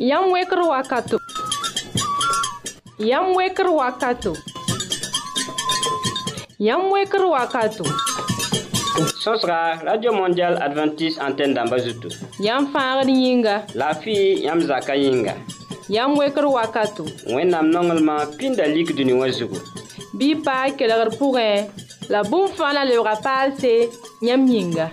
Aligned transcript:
Yam 0.00 0.32
weker 0.32 0.56
wakato. 0.60 1.18
Yam 2.98 3.34
weker 3.36 3.64
wakato. 3.66 4.34
Yam 6.58 6.90
weker 6.90 7.18
wakato. 7.18 7.84
Sosra, 9.22 9.78
Radio 9.84 10.12
Mondial 10.12 10.56
Adventist 10.62 11.18
Antenne 11.20 11.52
d'Ambazutu. 11.52 12.08
Yam 12.40 12.68
fangar 12.72 13.04
yinga. 13.06 13.66
La 13.74 13.92
fi 13.92 14.42
yam 14.42 14.60
zaka 14.60 14.94
yinga. 14.96 15.34
Yam 15.90 16.16
weker 16.16 16.46
wakato. 16.48 17.04
Wenam 17.36 17.68
nongelman 17.70 18.24
pindalik 18.38 18.96
duni 18.96 19.12
wazugu. 19.12 19.60
Bi 20.14 20.34
pa 20.36 20.70
kelar 20.78 21.10
pourin. 21.18 21.68
La 22.08 22.22
boum 22.22 22.48
fan 22.48 22.72
la 22.72 22.84
le 22.84 22.96
rapal 23.04 23.52
se 23.60 23.90
yam 24.22 24.46
yinga. 24.46 24.88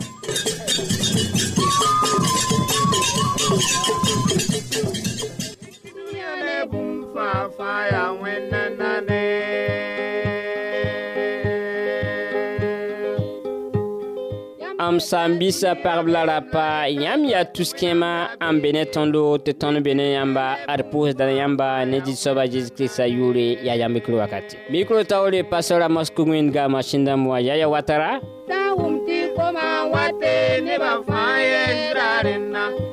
am 14.80 15.00
sãn 15.00 15.36
bisa 15.40 15.74
pagb 15.84 16.08
la 16.08 16.22
rapa 16.26 16.50
pa 16.54 16.68
yãmb 16.88 17.26
yaa 17.28 17.44
tus-kẽemã 17.56 18.12
n 18.40 18.62
be 18.64 18.72
ne 18.72 18.86
tõndo 18.94 19.36
tɩ 19.46 19.52
tõnd 19.62 19.84
be 19.84 19.92
ne 19.98 20.08
yãmba 20.16 20.46
ad 20.72 20.82
pʋʋsda 20.92 21.26
ne 21.28 21.36
yãmba 21.42 21.68
ne 21.92 22.00
zĩ-soaba 22.06 22.46
zeezi 22.52 22.72
kiristã 22.78 23.04
yʋʋre 23.12 23.46
yaa 23.68 23.90
mikro 23.90 24.16
wakate 24.22 24.56
mikro 24.72 25.04
taoore 25.04 25.44
pastor 25.52 25.82
amos 25.84 26.10
kug-wẽndga 26.16 26.70
masin 26.70 27.04
dãmb 27.06 27.28
wã 27.28 27.40
watara 27.70 28.22
ta 28.48 28.72
wum 28.80 28.96
koma 29.36 29.92
wate 29.94 30.62
nebã 30.64 30.92
fãa 31.04 31.34
yɛ 31.44 32.87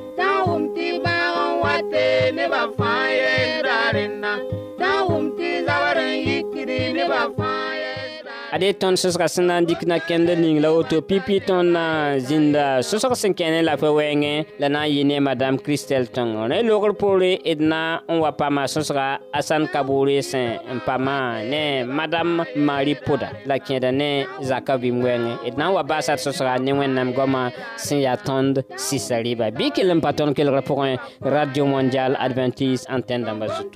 ade 8.55 8.69
tõnd 8.79 8.95
sõsga 8.99 9.25
sẽn 9.27 9.47
na 9.51 9.59
n 9.59 9.65
dɩk 9.67 9.81
na 9.89 9.97
kẽnd 9.99 10.29
ning 10.39 10.59
la 10.63 10.69
woto 10.71 10.97
pipi 11.03 11.39
tõnd 11.47 11.73
na 11.75 12.15
n 12.15 12.19
zĩnda 12.23 12.79
sõsg 12.87 13.11
sẽn 13.19 13.33
kẽ 13.35 13.61
la 13.67 13.75
pa 13.81 13.87
wɛɛngẽ 13.91 14.45
la 14.63 14.69
na 14.71 14.85
n 14.87 14.91
yɩ 14.95 15.03
ne 15.09 15.17
madam 15.19 15.57
kristɛl 15.59 16.05
tõng 16.15 16.47
rẽ 16.49 16.63
logr 16.63 16.93
poore 16.95 17.35
d 17.43 17.59
na 17.59 17.99
n 18.07 18.15
wa 18.23 18.31
paama 18.31 18.63
sõsga 18.71 19.19
asan 19.35 19.67
kaboore 19.73 20.21
sẽn 20.23 20.59
n 20.71 20.79
paama 20.87 21.43
ne 21.43 21.83
madam 21.83 22.45
mari 22.55 22.95
poda 22.95 23.33
la 23.45 23.57
kẽeda 23.59 23.91
ne 23.91 24.23
zakã 24.39 24.77
bɩm 24.79 25.03
wɛɛngẽ 25.03 25.51
d 25.51 25.55
na 25.59 25.65
n 25.67 25.73
wa 25.75 25.83
baasd 25.83 26.15
sõsga 26.23 26.55
ne 26.55 26.71
wẽnnaam 26.79 27.11
goamã 27.11 27.51
sẽn 27.75 27.99
yaa 28.07 28.15
tõnd 28.15 28.63
sisa 28.79 29.19
rɩba 29.19 29.51
bɩ 29.51 29.75
kell 29.75 29.91
n 29.91 29.99
pa 29.99 30.15
radio 31.21 31.65
mondial 31.67 32.15
adventiste 32.15 32.87
antenne 32.87 33.25
dãmbã 33.27 33.51
zutu 33.51 33.75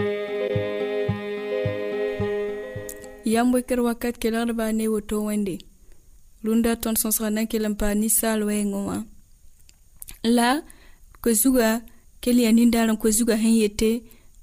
yamb 3.33 3.53
wekr 3.55 3.79
wakat 3.87 4.15
kelgdbã 4.21 4.67
ne 4.77 4.85
woto 4.93 5.15
wẽnde 5.27 5.55
rũndã 6.45 6.71
tõnd 6.83 6.97
sõsga 7.01 7.27
na 7.35 7.41
n 7.45 7.47
kell 7.51 7.65
n 7.71 7.75
paa 7.79 7.93
ninsaal 8.01 8.39
wɛɛngẽ 8.47 8.81
wã 8.89 8.97
la 10.35 10.49
koe-zugã 11.23 11.69
kell 12.23 12.39
yaa 12.43 12.55
nindaar 12.57 12.87
n 12.91 12.99
koe-zugã 13.01 13.35
sẽn 13.43 13.55
yete 13.61 13.89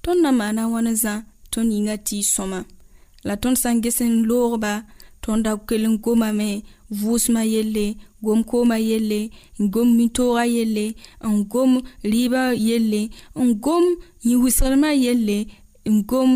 tõnd 0.03 0.21
na 0.23 0.31
maana 0.41 0.63
wãn 0.73 0.89
zã 1.03 1.15
tõnd 1.53 1.71
yĩngã 1.77 1.95
tɩ 2.07 2.13
y 2.23 2.23
sõma 2.35 2.61
la 3.27 3.35
tõnd 3.43 3.57
sã 3.63 3.69
n 3.75 3.83
ges 3.85 3.99
n 4.09 4.15
loogba 4.29 4.73
tõnd 5.25 5.43
da 5.47 5.53
kell 5.69 5.85
n 5.91 5.95
gomame 6.05 6.51
vʋʋsmã 7.01 7.43
yelle 7.55 7.87
gom-koomã 8.25 8.79
yelle 8.91 9.21
n 9.61 9.65
gom 9.75 9.89
mi-toogã 9.99 10.45
yelle 10.57 10.87
n 11.31 11.35
gom 11.53 11.73
rɩɩbã 12.13 12.43
yelle 12.67 13.03
n 13.37 13.49
gom 13.65 13.85
yĩ-wɩsgdmã 14.27 14.91
yelle 15.05 15.39
n 15.85 15.97
gom 16.11 16.31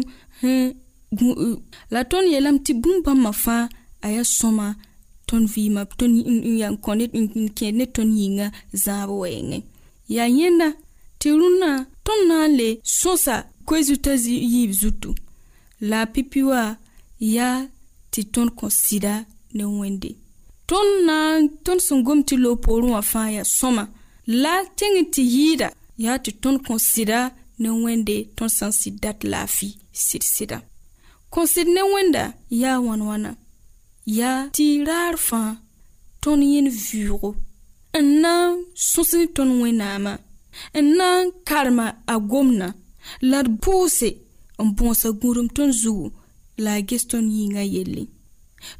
bũu 1.12 1.32
euh, 1.46 1.58
la 1.92 2.00
tõnd 2.10 2.26
yeelame 2.32 2.58
tɩ 2.64 2.72
bũmb 2.82 3.04
bãmbã 3.06 3.32
fãa 3.44 3.62
a 4.04 4.08
yaa 4.14 4.26
sõma 4.38 4.66
tõnd 5.28 5.46
vɩɩmã 5.54 5.82
tõnd 5.98 6.14
n 6.72 6.76
kõ 6.84 6.92
ne 6.98 7.04
n 7.44 7.48
kẽed 7.58 7.74
ne 7.78 7.84
tõnd 7.96 8.12
yĩnga 8.22 8.46
zãab 8.84 9.08
wɛɛngẽ 9.22 9.60
yaa 10.14 10.28
yẽnda 10.38 10.68
tɩ 11.20 11.28
rũnã 11.40 11.70
tõnd 12.06 12.22
na 12.30 12.36
n 12.48 12.52
le 12.58 12.68
sõsa 12.98 13.36
koe 13.68 13.80
yiib 13.82 14.72
zutu 14.80 15.10
la 15.88 15.96
a 16.04 16.10
pipi 16.12 16.40
wã 16.50 16.60
yaa 17.36 17.56
tɩ 18.12 18.20
tõnd 18.34 18.50
kõ 18.58 18.66
sɩda 18.82 19.12
ne 19.56 19.64
wẽnde 19.80 20.10
tõnd 20.70 20.90
na 21.06 21.16
tõnd 21.64 21.80
sẽn 21.86 22.00
gom 22.06 22.20
tɩ 22.28 22.34
loopoorẽ 22.44 22.88
wã 22.94 23.00
fãa 23.12 23.28
yaa 23.36 23.46
sõma 23.58 23.84
la 24.42 24.54
tẽng 24.78 24.98
tɩ 25.12 25.22
yɩɩda 25.36 25.68
yaa 26.04 26.16
tɩ 26.24 26.30
tõnd 26.42 26.58
kõ 26.66 26.74
sɩda 26.90 27.18
ne 27.62 27.68
wẽnde 27.84 28.14
tõnd 28.36 28.52
sã 28.56 28.66
n 28.72 28.74
sɩd 28.80 28.94
dat 29.04 29.18
laafɩ 29.32 29.68
sɩd 30.06 30.24
sɩdã 30.36 30.58
Ko 31.34 31.40
sɩd 31.52 31.68
ne 31.74 31.82
wẽnda 31.94 32.24
yaa 32.62 32.78
wãn 32.86 33.02
wãna 33.08 33.30
yaa 34.18 34.38
tɩ 34.56 34.66
raar 34.88 35.14
fãa 35.28 35.48
tõnd 36.22 36.42
yẽnd 36.52 36.68
vɩʋʋgo 36.84 37.30
n 38.04 38.06
na 38.22 38.32
n 38.48 38.58
sõs 38.90 39.10
tõnd 39.36 39.52
wẽnnaamã 39.62 40.12
n 40.82 40.86
na 40.98 41.06
n 41.24 41.32
karema 41.48 41.86
a 42.12 42.14
gomna 42.30 42.68
la 43.30 43.38
d 43.46 43.48
pʋʋse 43.64 44.08
n 44.64 44.68
bõosa 44.76 45.08
gũudum 45.20 45.48
tõnd 45.56 45.72
zugu 45.82 46.08
la 46.64 46.72
a 46.78 46.84
ges 46.88 47.04
tõnd 47.10 47.28
yĩngã 47.40 47.62
yelle 47.74 48.04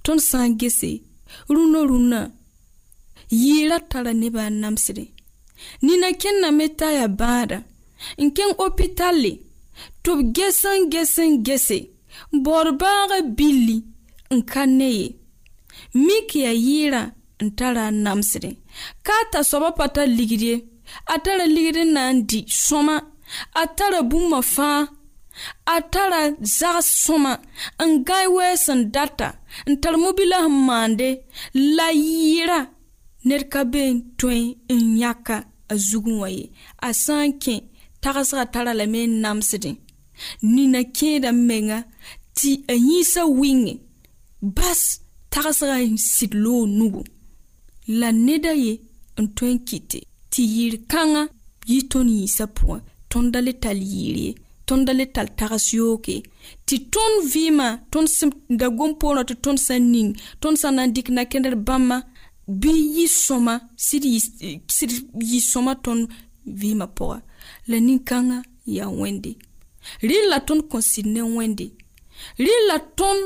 tõnd 0.05 0.21
sã 0.29 0.39
n 0.49 0.53
gese 0.61 0.91
rũnã 1.55 1.81
rũnã 1.91 2.21
yɩɩra 3.45 3.79
tara 3.91 4.12
nebã 4.21 4.43
n 4.53 4.57
namsde 4.62 5.05
nina 5.85 6.09
kẽnname 6.21 6.67
t'a 6.79 6.89
yaa 6.99 7.11
bãada 7.21 7.59
n 8.21 8.27
kẽng 8.37 8.55
opitalle 8.67 9.33
tɩ 10.03 10.11
b 10.17 10.21
ges 10.37 10.61
n 10.77 10.81
ges 10.93 11.15
n 11.17 11.33
gese 11.49 11.81
baoodbãagã 12.45 13.19
billi 13.39 13.77
n 14.37 14.39
ka 14.53 14.62
ne 14.78 14.89
ye 15.00 15.06
mik 16.05 16.28
yaa 16.45 16.56
yɩɩrã 16.69 17.03
n 17.45 17.47
tara 17.59 17.83
a 17.91 17.97
namsdẽ 18.05 18.53
ka 19.06 19.15
a 19.23 19.28
t'a-soabã 19.33 19.71
pa 19.78 19.84
tar 19.95 20.09
ligd 20.19 20.43
ye 20.50 20.56
a 21.15 21.17
tara 21.25 21.45
ligd 21.56 21.77
n 21.87 21.91
na 21.95 22.03
n 22.12 22.17
di 22.31 22.41
sõma 22.67 22.97
a 23.62 23.62
tara 23.78 24.00
bũmba 24.11 24.39
fãa 24.55 24.81
a 25.75 25.77
tara 25.93 26.21
zags 26.59 26.89
sõma 27.05 27.33
n 27.89 27.91
gãe 28.09 28.27
wɛɛs 28.37 28.67
n 28.79 28.81
data 28.94 29.29
n 29.71 29.73
tar 29.83 29.94
mobila 30.03 30.39
sẽn 30.44 30.56
maande 30.69 31.09
la 31.77 31.89
yɩɩra 32.09 32.59
ned 33.29 33.43
ka 33.53 33.61
be 33.73 33.83
n 33.94 33.99
tõe 34.21 34.39
n 34.79 34.83
yãka 35.03 35.37
a 35.73 35.75
zugẽ 35.89 36.17
wã 36.21 36.29
ye 36.37 36.43
a 36.87 36.89
sã 37.03 37.15
n 37.29 37.33
kẽ 37.43 37.56
tagsgã 38.03 38.43
tara 38.53 38.73
lame 38.79 39.00
n 39.06 39.12
namsdẽ 39.23 39.73
nina 40.55 40.81
kẽeda 40.97 41.31
menga 41.49 41.79
tɩ 42.37 42.49
a 42.69 42.75
yĩnsã 42.87 43.23
wɩngẽ 43.41 43.75
bas 44.56 44.82
tagsga 45.32 45.76
n 45.93 45.97
sɩd 46.12 46.32
loog 46.44 46.62
nugu 46.79 47.02
la 48.00 48.08
neda 48.26 48.52
ye 48.64 48.73
n 49.23 49.26
tõe 49.37 49.50
n 49.55 49.58
kɩte 49.69 49.99
tɩ 50.31 50.41
yɩɩr-kãngã 50.56 51.23
yɩ 51.73 51.79
tõnd 51.91 52.08
yĩnsã 52.23 52.44
pʋgẽ 52.56 52.79
tõnda 53.11 53.38
le 53.47 53.52
tall 53.62 53.81
yɩɩr 53.93 54.17
ye 54.25 54.31
tõnda 54.69 54.93
le 54.99 55.05
tall 55.14 55.29
tags 55.38 55.67
yooke 55.76 56.14
tɩ 56.67 56.75
tõnd 56.94 57.17
vɩɩmã 57.32 57.67
tõnd 57.93 58.08
sẽn 58.17 58.31
da 58.61 58.67
gom 58.76 58.93
poorã 59.00 59.23
tɩ 59.29 59.35
tõnd 59.44 59.61
sã 59.67 59.75
n 59.81 59.85
ning 59.94 60.11
tõnd 60.43 60.56
sã 60.61 60.69
n 60.70 60.75
na 60.76 60.82
n 60.87 60.93
dɩk 60.97 61.08
nakẽndr 61.17 61.55
bãmbã 61.67 61.97
bɩ 62.61 62.70
yɩ 62.97 63.06
sõma 63.25 63.55
sɩd 63.87 64.05
yɩ 65.32 65.41
sõma 65.52 65.73
tõnd 65.85 66.02
vɩɩmã 66.61 66.87
pʋga 66.97 67.17
la 67.70 67.76
nin-kãngã 67.87 68.38
yaa 68.76 68.88
wẽnde 69.00 69.31
rɩl 70.11 70.25
la 70.31 70.38
tõnd 70.46 70.62
kõ 70.70 70.79
sɩd 70.90 71.06
ne 71.14 71.23
wẽnde 71.37 71.67
rɩl 72.44 72.62
la 72.70 72.76
tõnd 72.99 73.23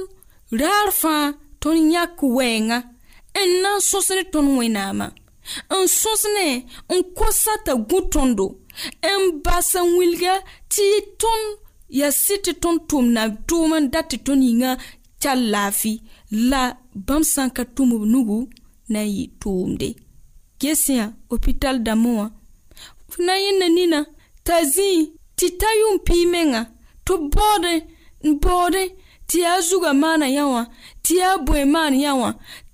raar 0.60 0.88
fãa 1.00 1.24
tõnd 1.62 1.80
yãk 1.94 2.16
wɛɛngã 2.36 2.78
n 3.44 3.50
na 3.62 3.70
n 3.78 3.84
sõs 3.90 4.08
ne 4.16 4.22
tõnd 4.32 4.50
wẽnnaamã 4.58 5.06
n 5.80 5.86
sõs 6.00 6.22
ne 6.36 6.46
n 6.96 6.98
kosa 7.18 7.52
t'a 7.64 7.72
gũ 7.88 7.98
tõndo 8.12 8.46
n 9.18 9.22
bas 9.44 9.68
n 9.84 9.88
wilga 9.98 10.34
tɩ 10.74 10.86
tõnd 11.22 11.44
yaa 11.98 12.12
sɩd 12.24 12.40
tɩ 12.44 12.52
tõnd 12.62 12.78
tʋʋm 12.90 13.06
na 13.16 13.22
tʋʋm 13.48 13.70
n 13.80 13.84
dat 13.92 14.06
tɩ 14.10 14.16
tõnd 14.26 14.42
yĩngã 14.48 14.70
tall 15.22 15.42
laafɩ 15.52 15.92
la 16.50 16.62
bãmb 17.06 17.24
sã 17.32 17.42
n 17.46 17.54
ka 17.56 17.62
tʋmb 17.76 17.92
nugu 18.12 18.38
na 18.92 19.00
n 19.06 19.10
yɩ 19.18 19.24
tʋʋmde 19.40 19.88
gesẽ 20.60 20.94
yã 21.00 21.06
opital 21.34 21.76
dãmbẽ 21.86 22.10
wã 22.18 22.26
fo 23.10 23.16
na 23.26 23.34
yẽnda 23.44 23.66
nina 23.76 23.98
t'a 24.44 24.56
zĩig 24.74 25.02
tɩ 25.38 25.46
ta 25.60 25.66
yʋm-pii 25.80 26.24
menga 26.32 26.62
tɩ 27.06 27.14
baoodẽ 27.34 27.76
n 28.26 28.30
baoodẽ 28.42 28.86
tɩ 29.28 29.34
yaa 29.46 29.58
zugã 29.68 29.92
maana 30.02 30.26
yã 30.36 30.44
wã 30.54 30.62
tɩ 31.04 31.10
yaa 31.22 31.34
bõe 31.46 31.60
maan 31.74 31.94
yã 32.04 32.10
wã 32.22 32.30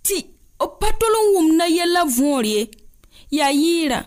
tɩ 0.06 0.16
pa 0.80 0.88
tol 1.00 1.14
n 1.22 1.28
wʋmda 1.36 1.66
yɛla 1.76 2.02
võor 2.16 2.44
ye 2.54 2.62
yaa 3.38 3.52
yɩɩra 3.64 4.00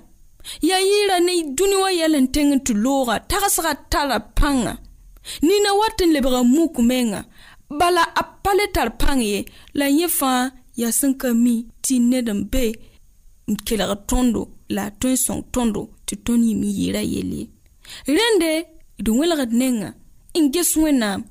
yaa 0.70 0.82
yɩɩra 0.90 1.16
ne 1.26 1.32
dũni 1.56 1.76
wã 1.84 1.90
yɛl 2.00 2.16
n 2.24 2.28
teng 2.36 2.54
tɩ 2.66 2.72
looga 2.84 3.16
tagsga 3.30 3.72
tara 3.92 4.18
pãnga 4.38 4.74
nina 5.48 5.70
wat 5.80 6.00
n 6.06 6.14
lebga 6.16 6.40
muk 6.56 6.74
menga 6.90 7.22
bala 7.80 8.04
a 8.22 8.24
pa 8.44 8.52
le 8.58 8.66
tar 8.76 8.90
pãng 9.02 9.22
ye 9.32 9.38
la 9.80 9.86
yẽ 10.00 10.08
fãa 10.20 10.40
yaa 10.80 10.94
sẽn 11.00 11.14
ka 11.22 11.28
mi 11.44 11.54
tɩ 11.84 11.94
ned 12.10 12.28
n 12.40 12.42
be 12.52 12.64
n 13.50 13.54
kelg 13.68 13.92
tõndo 14.10 14.42
la 14.76 14.82
a 14.90 14.96
tõe 15.00 15.14
n 15.18 15.24
sõng 15.26 15.42
tõndo 15.54 15.82
tɩ 16.08 16.14
tõnd 16.26 16.44
yĩm 16.50 16.62
yɩɩra 16.72 17.02
yel 17.14 17.32
ye 17.40 17.46
Rende, 18.06 18.66
d 18.98 19.10
wẽlgd 19.12 19.54
nenga, 19.54 19.92
n 20.40 20.52
ges 20.54 20.74
wẽnnaam 20.80 21.22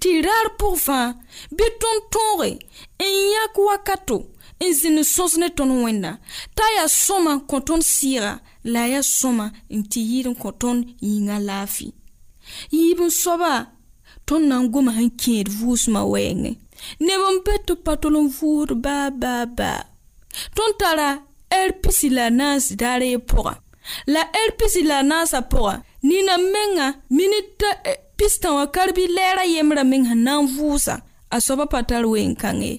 tɩ 0.00 0.10
raar 0.26 0.48
pʋg 0.60 0.72
fãa 0.84 1.06
bɩ 1.56 1.64
tõnd 1.82 2.02
tõoge 2.14 2.50
n 3.02 3.06
yãk 3.32 3.54
wakato 3.66 4.18
n 4.62 4.66
zĩnd 4.78 5.00
sõs 5.06 5.36
ne 5.40 5.48
tõnd 5.56 5.80
wẽnda 5.84 6.12
t'a 6.56 6.64
yaa 6.76 6.88
sõma 6.88 7.32
kõ 7.48 7.58
tõnd 7.68 7.84
sɩɩga 7.94 8.32
la 8.72 8.80
a 8.86 8.90
yaa 8.94 9.04
sõma 9.16 9.46
n 9.76 9.80
tɩ 9.90 10.00
yɩɩd 10.10 10.28
n 10.32 10.38
kõ 10.42 10.50
tõnd 10.62 10.80
yĩngã 11.10 11.36
laafɩ 11.48 11.88
yiib 12.76 13.00
n 13.08 13.12
soaba 13.22 13.52
tõnd 14.28 14.44
na 14.48 14.56
n 14.62 14.70
goma 14.72 14.92
sẽn 14.96 15.10
kẽed 15.20 15.48
vʋʋsmã 15.60 16.00
wɛɛngẽ 16.12 16.54
neb 17.06 17.22
n 17.34 17.38
be 17.44 17.54
tɩ 17.66 17.72
pa 17.84 17.92
tol 18.00 18.16
n 18.20 18.26
vʋʋsd 18.36 18.70
baa 18.84 19.08
baa 19.20 19.44
baa 19.58 19.80
tõnd 20.56 20.74
tara 20.80 21.08
ɛr 21.52 21.70
la 22.16 22.24
a 22.28 22.36
na 22.38 22.56
n 22.56 22.60
pʋga 23.28 23.54
la 24.12 24.22
ɛrpisi 24.34 24.82
la 24.82 24.98
a 25.06 25.40
pʋga 25.52 25.72
nina 26.06 26.34
menga 26.38 26.86
minita 27.10 27.70
e, 27.74 27.78
eh, 27.90 27.98
pistã 28.16 28.48
wã 28.56 28.64
karbi 28.74 29.02
lɛɛrã 29.16 29.44
yembrã 29.54 29.82
meng 29.90 30.04
sẽn 30.08 30.20
na 30.26 30.32
n 30.42 30.46
vʋʋsa 30.56 30.94
a 31.34 31.36
soabã 31.44 31.66
pa 31.72 31.78
tar 31.88 32.04
wen-kãnge 32.12 32.70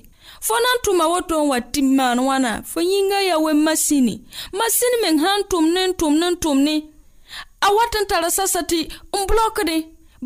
fo 0.46 0.54
na 0.64 0.70
n 0.76 0.80
tʋma 0.84 1.06
woto 1.12 1.34
n 1.42 1.50
wa 1.52 1.58
tɩ 1.74 1.80
maan 1.98 2.20
wãna 2.28 2.52
fo 2.72 2.80
yĩnga 2.92 3.18
ya 3.30 3.36
we 3.46 3.52
masini 3.66 4.16
masini 4.58 4.98
meng 5.04 5.20
sã 5.24 5.30
n 5.40 5.44
tʋmne 5.52 5.82
n 5.90 5.94
tʋm 6.00 6.16
n 6.24 6.36
tʋmne 6.44 6.76
a 7.66 7.68
wat 7.76 7.94
n 8.02 8.06
tara 8.12 8.30
sasa 8.38 8.62
tɩ 8.72 8.78
n 9.18 9.22
blokdẽ 9.30 9.78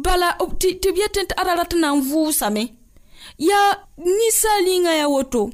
bala 0.03 0.29
oh, 0.43 0.51
tɩ 0.61 0.87
b 0.93 0.97
yetẽ 1.01 1.23
tɩ 1.29 1.33
ada 1.41 1.53
rat 1.59 1.73
n 1.73 1.81
na 1.81 1.89
n 1.97 2.05
vʋʋsame 2.05 2.63
yaa 3.49 3.67
ninsaal 3.97 4.65
yĩnga 4.69 4.93
ya 5.01 5.07
woto 5.09 5.49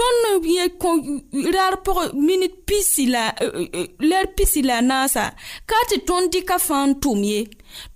tõnd 0.00 0.44
ye 0.46 0.64
raar 1.52 1.74
pʋg 1.84 2.12
minit 2.14 2.54
pisi 2.66 3.06
la 3.06 3.32
euh, 3.40 3.50
euh, 3.60 3.68
euh, 3.74 3.86
lɛr 4.00 4.26
pisi 4.36 4.62
la 4.66 4.78
naasa 4.82 5.24
ka 5.68 5.76
tɩ 5.88 5.96
tõnd 6.08 6.28
dɩka 6.32 6.56
fãa 6.66 6.84
n 6.88 6.92
tʋm 7.02 7.18
ye 7.30 7.40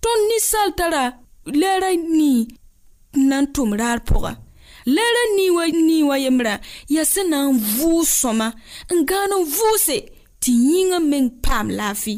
tõnd 0.02 0.22
ninsaal 0.30 0.70
tara 0.78 1.04
lɛɛra 1.60 1.90
nii 2.16 2.40
n 3.18 3.20
na 3.28 3.38
n 3.44 3.48
tʋm 3.54 3.70
raar 3.80 3.98
pʋga 4.08 4.32
lɛɛra 4.94 5.22
nii 5.36 5.50
wa 5.56 5.64
nii 5.86 6.02
wã 6.08 6.16
yembrã 6.24 6.54
yaa 6.94 7.06
sẽn 7.12 7.28
na 7.32 7.38
n 7.48 7.56
vʋʋs 7.80 8.08
sõma 8.20 8.48
n 8.92 8.98
gãan 9.08 9.32
n 9.32 9.40
vʋʋse 9.56 9.96
tɩ 10.42 10.50
yĩngã 10.68 10.98
meng 11.00 11.28
paam 11.44 11.66
laafɩ 11.78 12.14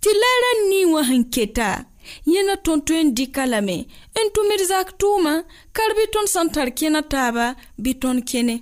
tɩ 0.00 0.10
lɛɛra 0.22 0.50
nii 0.70 0.84
wã 0.92 1.00
sẽn 1.10 1.24
keta 1.34 1.68
yẽna 2.32 2.54
tõnd 2.64 2.82
tõe 2.88 3.00
n 3.04 3.12
dɩka 3.16 3.44
lame 3.52 3.76
n 4.16 4.26
tʋmd 4.34 4.60
zak 4.70 4.88
tʋʋmã 5.00 5.34
kar 5.76 5.90
bɩ 5.96 6.02
tõnd 6.12 6.28
sẽn 6.34 6.48
tar 6.54 6.68
kẽna 6.78 7.00
taaba 7.12 7.46
bɩ 7.76 7.90
tõnd 8.00 8.24
kẽne 8.24 8.54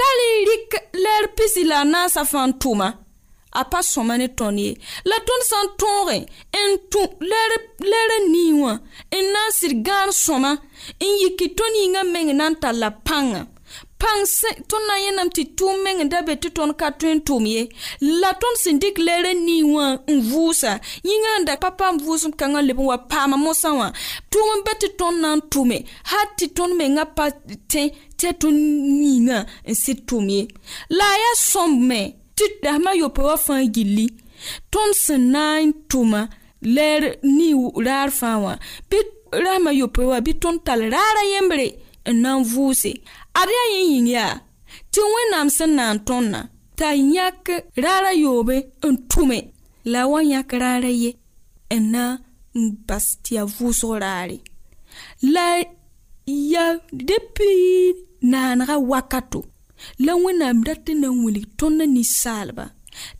kali 0.00 0.28
rɩk 0.50 0.70
lɛr 1.04 1.24
pisi 1.36 1.62
la 1.70 1.78
na 1.92 2.00
n 2.06 2.10
sã 2.14 2.22
fãa 2.32 2.48
tʋma 2.62 2.88
a 3.60 3.62
pa 3.70 3.80
sõma 3.92 4.14
ne 4.20 4.26
tõnd 4.38 4.58
ye 4.64 4.70
la 5.08 5.16
tõnd 5.28 5.42
sã 5.50 5.58
n 5.64 5.68
tõoge 5.80 6.16
n 6.68 6.70
tũ 6.92 7.02
lɛr 7.86 8.10
a 8.16 8.18
nii 8.32 8.52
wã 8.62 8.72
n 9.22 9.24
na 9.32 9.42
n 9.46 9.50
sɩd 9.58 9.72
gãan 9.86 10.10
sõma 10.24 10.50
n 11.06 11.10
yiki 11.20 11.46
tõnd 11.58 11.76
yĩngã 11.82 12.02
meng 12.14 12.30
na 12.38 12.46
n 12.50 12.54
tall 12.62 12.78
la 12.82 12.90
pãnga 13.08 13.42
pãng 13.98 14.22
tõnd 14.70 14.84
na 14.88 14.96
n 15.26 15.30
tɩ 15.34 15.42
tʋʋm 15.58 15.76
meng 15.84 16.02
da 16.10 16.18
be 16.26 16.32
tɩ 16.42 16.48
tõnd 16.56 16.72
ka 16.80 16.88
tõe 16.98 17.10
n 17.18 17.20
tʋm 17.26 17.42
ye 17.54 17.60
la 18.20 18.30
tõnd 18.40 18.56
sẽn 18.62 18.76
dɩk 18.82 18.96
lɛɛrã 19.06 19.32
nii 19.46 19.62
wã 19.74 19.86
n 20.12 20.16
vʋʋsa 20.30 20.72
yĩngã 21.10 21.30
n 21.42 21.46
da 21.46 21.54
pa 21.62 21.70
paam 21.78 21.94
vʋʋsem 22.06 22.32
kãngã 22.38 22.60
leb 22.68 22.78
n 22.80 22.86
wa 22.90 22.96
paama 23.10 23.36
mosã 23.44 23.70
wã 23.80 23.88
tʋʋm 24.30 24.48
n 24.56 24.60
be 24.66 24.72
tɩ 24.82 24.88
tõnd 24.98 25.16
na 25.22 25.30
n 25.38 25.40
tʋme 25.52 25.76
ha 26.10 26.20
tɩ 26.38 26.46
tõnd 26.56 26.72
mengã 26.78 27.04
pa 27.16 27.24
tẽ 27.72 27.82
tɩ 28.18 28.28
tõnd 28.40 28.56
niingã 29.02 29.38
n 29.66 29.74
sɩd 29.82 29.98
tʋm 30.08 30.24
ye 30.34 30.42
la 30.98 31.06
a 31.14 31.18
yaa 31.22 31.36
sõmb 31.50 31.76
me 31.90 32.00
tɩ 32.38 32.44
dasmã 32.62 32.90
yope 33.00 33.22
wã 33.28 33.34
fãa 33.46 33.62
gilli 33.74 34.06
tõnd 34.72 34.92
sẽn 35.02 35.22
na 35.34 35.44
n 35.66 35.70
tʋma 35.90 36.22
lɛɛr 36.74 37.04
nii 37.36 37.52
raar 37.86 38.10
fãa 38.20 38.36
wã 38.44 38.52
bɩ 38.90 38.96
rasmã 39.42 39.70
yope 39.80 40.02
wã 40.10 40.18
bɩ 40.26 40.32
tõnd 40.42 40.62
tall 40.66 40.82
raara 40.94 41.22
yẽmbre 41.34 41.66
n 42.14 42.22
na 42.22 42.38
n 42.38 42.42
vʋʋse 42.46 42.92
ad 43.40 43.48
yaa 43.56 43.66
yẽ 43.74 43.82
yĩng 43.94 44.08
yaa 44.14 44.34
tɩ 44.92 45.00
wẽnnaam 45.14 45.48
sẽn 45.56 45.70
na 45.78 45.84
n 45.94 45.98
tõndna 46.08 46.40
t'a 46.78 46.90
yãk 47.16 47.44
raara 47.84 48.12
yoobe 48.22 48.56
n 48.92 48.94
tʋme 49.10 49.38
la 49.92 50.00
wa 50.10 50.18
yãk 50.32 50.50
raara 50.62 50.90
ye 51.02 51.10
n 51.80 51.82
na 51.94 52.04
n 52.58 52.62
bas 52.88 53.06
tɩ 53.22 53.30
yaa 53.36 53.48
vʋʋsg 53.56 53.82
raare 54.04 54.36
la 55.34 55.44
ya 56.52 56.64
depi 57.08 57.48
naanega 58.30 58.76
wakato 58.90 59.40
la 60.04 60.12
wẽnnaam 60.22 60.58
ratɩ 60.68 60.92
na 61.00 61.08
n 61.14 61.20
wilg 61.24 61.46
tõnd 61.58 61.80
ninsaalba 61.94 62.64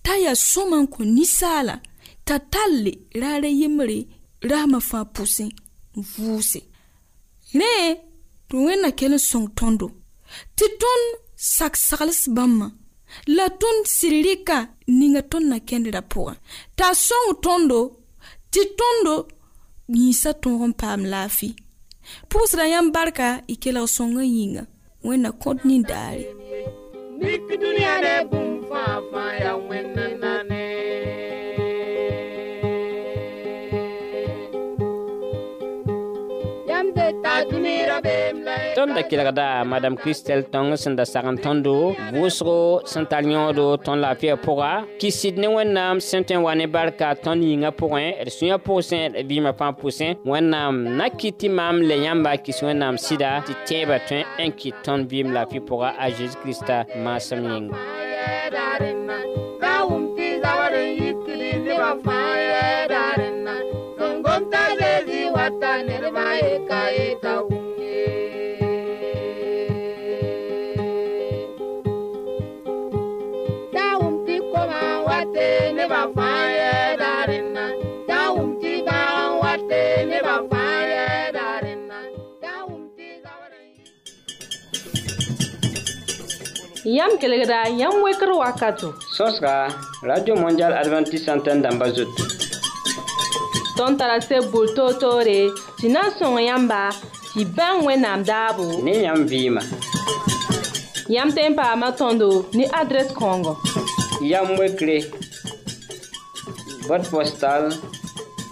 t'a 0.04 0.12
yaa 0.24 0.36
sõma 0.50 0.76
n 0.82 0.86
kõ 0.94 1.00
ninsaala 1.16 1.74
t'a 2.26 2.36
talle 2.52 2.92
raara 3.20 3.50
yembre 3.60 3.96
raamã 4.50 4.78
fãa 4.88 5.04
pʋsẽ 5.14 5.46
n 5.96 6.00
vʋʋse 6.12 6.60
rẽ 7.60 7.74
tɩ 8.48 8.54
wẽnna 8.66 8.88
kell 8.98 9.14
n 9.18 9.22
sõng 9.30 9.48
tõndo 9.58 9.88
tɩ 10.56 10.66
tõnd 10.82 11.04
sak-sagls 11.54 12.20
bãmbã 12.36 12.66
la 13.36 13.46
tõnd 13.60 13.80
sɩd-rɩka 13.96 14.58
ninga 14.98 15.22
tõnd 15.30 15.46
na-kẽndrã 15.50 16.02
pʋgẽ 16.12 16.34
t'a 16.78 16.88
sõng 17.06 17.28
tõndo 17.44 17.78
tɩ 18.52 18.62
tõndo 18.78 19.14
yĩnsa 20.02 20.30
tõog 20.42 20.62
n 20.70 20.72
paam 20.80 21.00
laafɩ 21.12 21.48
pʋgsdã 22.30 22.64
yãmb 22.72 22.90
barka 22.96 23.26
y 23.52 23.54
kelg 23.62 23.86
sõngã 23.96 24.22
yĩnga 24.36 24.62
wẽnna 25.06 25.30
kõt 25.42 25.58
nindaare 25.68 26.24
nik 27.22 27.42
dũniyã 27.60 27.94
ne 28.04 28.14
bũmb 28.30 28.58
fãa 28.68 28.92
fãa 29.10 29.30
yaa 29.42 29.56
wẽnna 29.70 30.04
na 30.22 30.32
Madame 38.98 39.10
kelgda 39.16 39.48
madam 39.64 39.96
kristel 39.96 40.42
tong 40.50 40.72
sẽn 40.76 40.96
da 40.98 41.04
sagn 41.06 41.36
tõndo 41.38 41.74
vʋʋsgo 41.94 42.82
sẽn 42.90 43.06
tar 43.06 43.22
yõodo 43.22 43.76
tõnd 43.84 44.02
Santa 44.02 44.34
pʋga 44.42 44.70
kisid 45.00 45.38
ne 45.38 45.46
wẽnnaam 45.54 46.00
sẽn 46.02 46.24
tõe 46.26 46.34
n 46.42 46.42
wa 46.42 46.52
ne 46.58 46.66
barka 46.66 47.14
tõnd 47.22 47.38
yĩngã 47.46 47.70
pʋgẽ 47.78 48.26
d 48.26 48.28
sũyã 48.36 48.56
d 48.58 49.22
vɩɩmã 49.22 49.52
fãa 49.58 49.70
pʋsẽ 49.78 50.26
wẽnnaam 50.26 50.98
le 51.88 51.96
yãmba 52.04 52.32
kɩs 52.44 52.58
wẽnnaam 52.66 52.94
sɩda 52.98 53.30
tɩ 53.46 53.52
tẽebã 53.66 53.96
tõe 54.08 54.20
n 54.42 54.50
kɩt 54.58 54.74
tõnd 54.84 55.02
vɩɩm 55.10 55.30
laafɩ 55.34 55.56
pʋga 55.68 55.88
a 55.94 56.06
Yam 86.98 87.10
kelegra, 87.20 87.62
yam 87.78 87.92
wekro 88.04 88.38
wakato. 88.42 88.88
Sos 89.16 89.38
ka, 89.40 89.54
Radio 90.02 90.34
Mondial 90.34 90.72
Adventist 90.72 91.24
Santen 91.26 91.60
damba 91.62 91.86
zotou. 91.96 92.24
Ton 93.76 93.96
tarase 93.98 94.38
boul 94.50 94.66
to 94.76 94.86
to 95.00 95.10
re, 95.26 95.40
si 95.78 95.88
nan 95.94 96.10
son 96.18 96.38
yamba, 96.48 96.80
si 97.32 97.44
ben 97.44 97.84
we 97.84 97.94
nam 97.96 98.24
dabou. 98.24 98.82
Ne 98.82 98.94
yam 99.02 99.26
vima. 99.30 99.62
Yam 101.14 101.30
tempa 101.36 101.76
matondo, 101.76 102.30
ni 102.56 102.64
adres 102.80 103.12
kongo. 103.12 103.52
Yam 104.30 104.48
wekre, 104.58 104.98
bot 106.88 107.04
postal, 107.12 107.62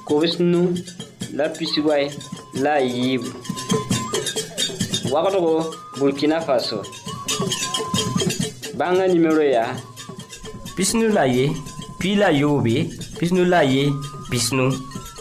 kovis 0.06 0.36
nou, 0.50 0.68
la 1.32 1.48
pisiway, 1.58 2.04
la 2.60 2.78
yib. 2.80 3.22
Wakato 5.10 5.40
go, 5.48 5.52
Burkina 5.98 6.38
Faso. 6.46 6.82
nous 10.94 11.08
la 11.12 11.26
yé, 11.26 11.50
pis 11.98 12.14
la 12.14 12.30
ye 12.30 12.42
pi 12.42 12.42
la 12.60 12.62
pis 12.62 12.90
pisnu 13.18 13.44
la 13.46 13.64
ye 13.64 13.90
pisnu 14.30 14.70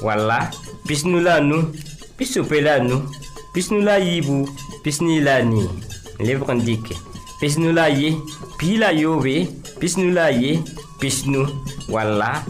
walla 0.02 0.50
Pisnula 0.86 1.40
la 1.40 1.42
nu 1.42 1.56
soupe 2.24 2.60
la 2.62 2.78
pis 3.54 3.72
nous 3.72 3.80
la 3.82 3.98
yiibu 3.98 4.46
pisni 4.84 5.20
la 5.20 5.42
nii 5.42 5.68
pis 7.40 7.58
nous 7.58 7.74
la 7.74 7.90
ye 7.90 8.14
pis 8.60 8.78
la 8.78 8.92
pis 9.80 9.98
nous 9.98 10.14
la 10.14 10.32
ye 10.32 10.60
walla 11.90 12.44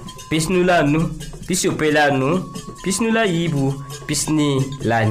nous 0.49 0.63
la 0.65 0.83
nu 0.83 0.99
pisope 1.47 1.87
la 1.93 2.09
pis 2.83 2.99
nous 2.99 3.11
la 3.13 3.23
pis 3.23 3.49
pisni 4.07 4.57
la 4.83 5.03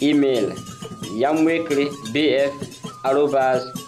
email 0.00 0.54
yamwekre 1.18 1.90
bf 2.14 2.71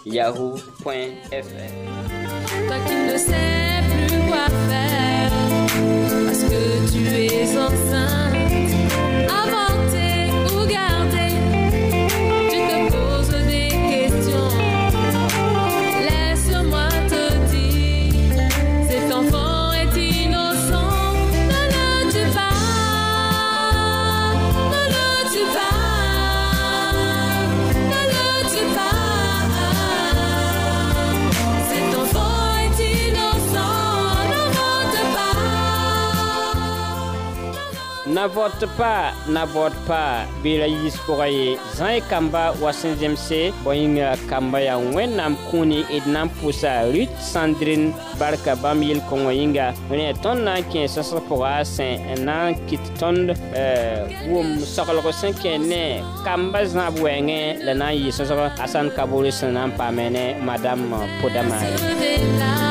yahoo.fr. 0.07 0.83
Toi 0.83 2.77
qui 2.87 2.95
ne 2.95 3.17
sais 3.17 3.83
plus 3.89 4.29
quoi 4.29 4.49
faire, 4.69 5.33
parce 6.27 6.43
que 6.43 6.91
tu 6.91 7.07
es 7.09 7.57
enceinte. 7.57 8.34
n'avorte 38.25 38.65
pas, 38.79 39.13
n'avorte 39.29 39.77
pas. 39.87 40.25
Bila 40.43 40.67
yis 40.67 40.97
pourraye. 41.05 41.59
kamba 42.09 42.55
wa 42.61 42.71
5e 42.71 43.17
C. 43.17 43.53
Boying 43.63 44.01
kamba 44.29 44.61
ya 44.63 44.79
wen 44.79 45.17
nam 45.17 45.37
kuni 45.51 45.81
et 45.91 46.07
nam 46.07 46.29
pousa. 46.31 46.83
Ruth 46.91 47.11
Sandrine 47.21 47.93
Barka 48.19 48.57
Bamil 48.57 49.01
Kongo 49.11 49.31
yinga. 49.31 49.75
Rien 49.91 50.15
ton 50.23 50.35
nan 50.45 50.63
ki 50.71 50.79
en 50.85 50.89
sasa 50.89 51.17
pourra. 51.21 51.65
Saint 51.65 51.99
nan 52.21 52.55
kit 52.67 52.81
euh, 53.57 54.07
Kamba 56.25 56.65
zan 56.65 56.91
bouenge. 56.95 57.41
Le 57.63 58.11
sasa. 58.11 58.35
Asan 58.63 58.91
kabouli 58.97 59.31
se 59.33 59.47
pamene. 59.77 60.37
Madame 60.43 60.83
Podamari. 61.21 61.73
Madame 61.83 62.64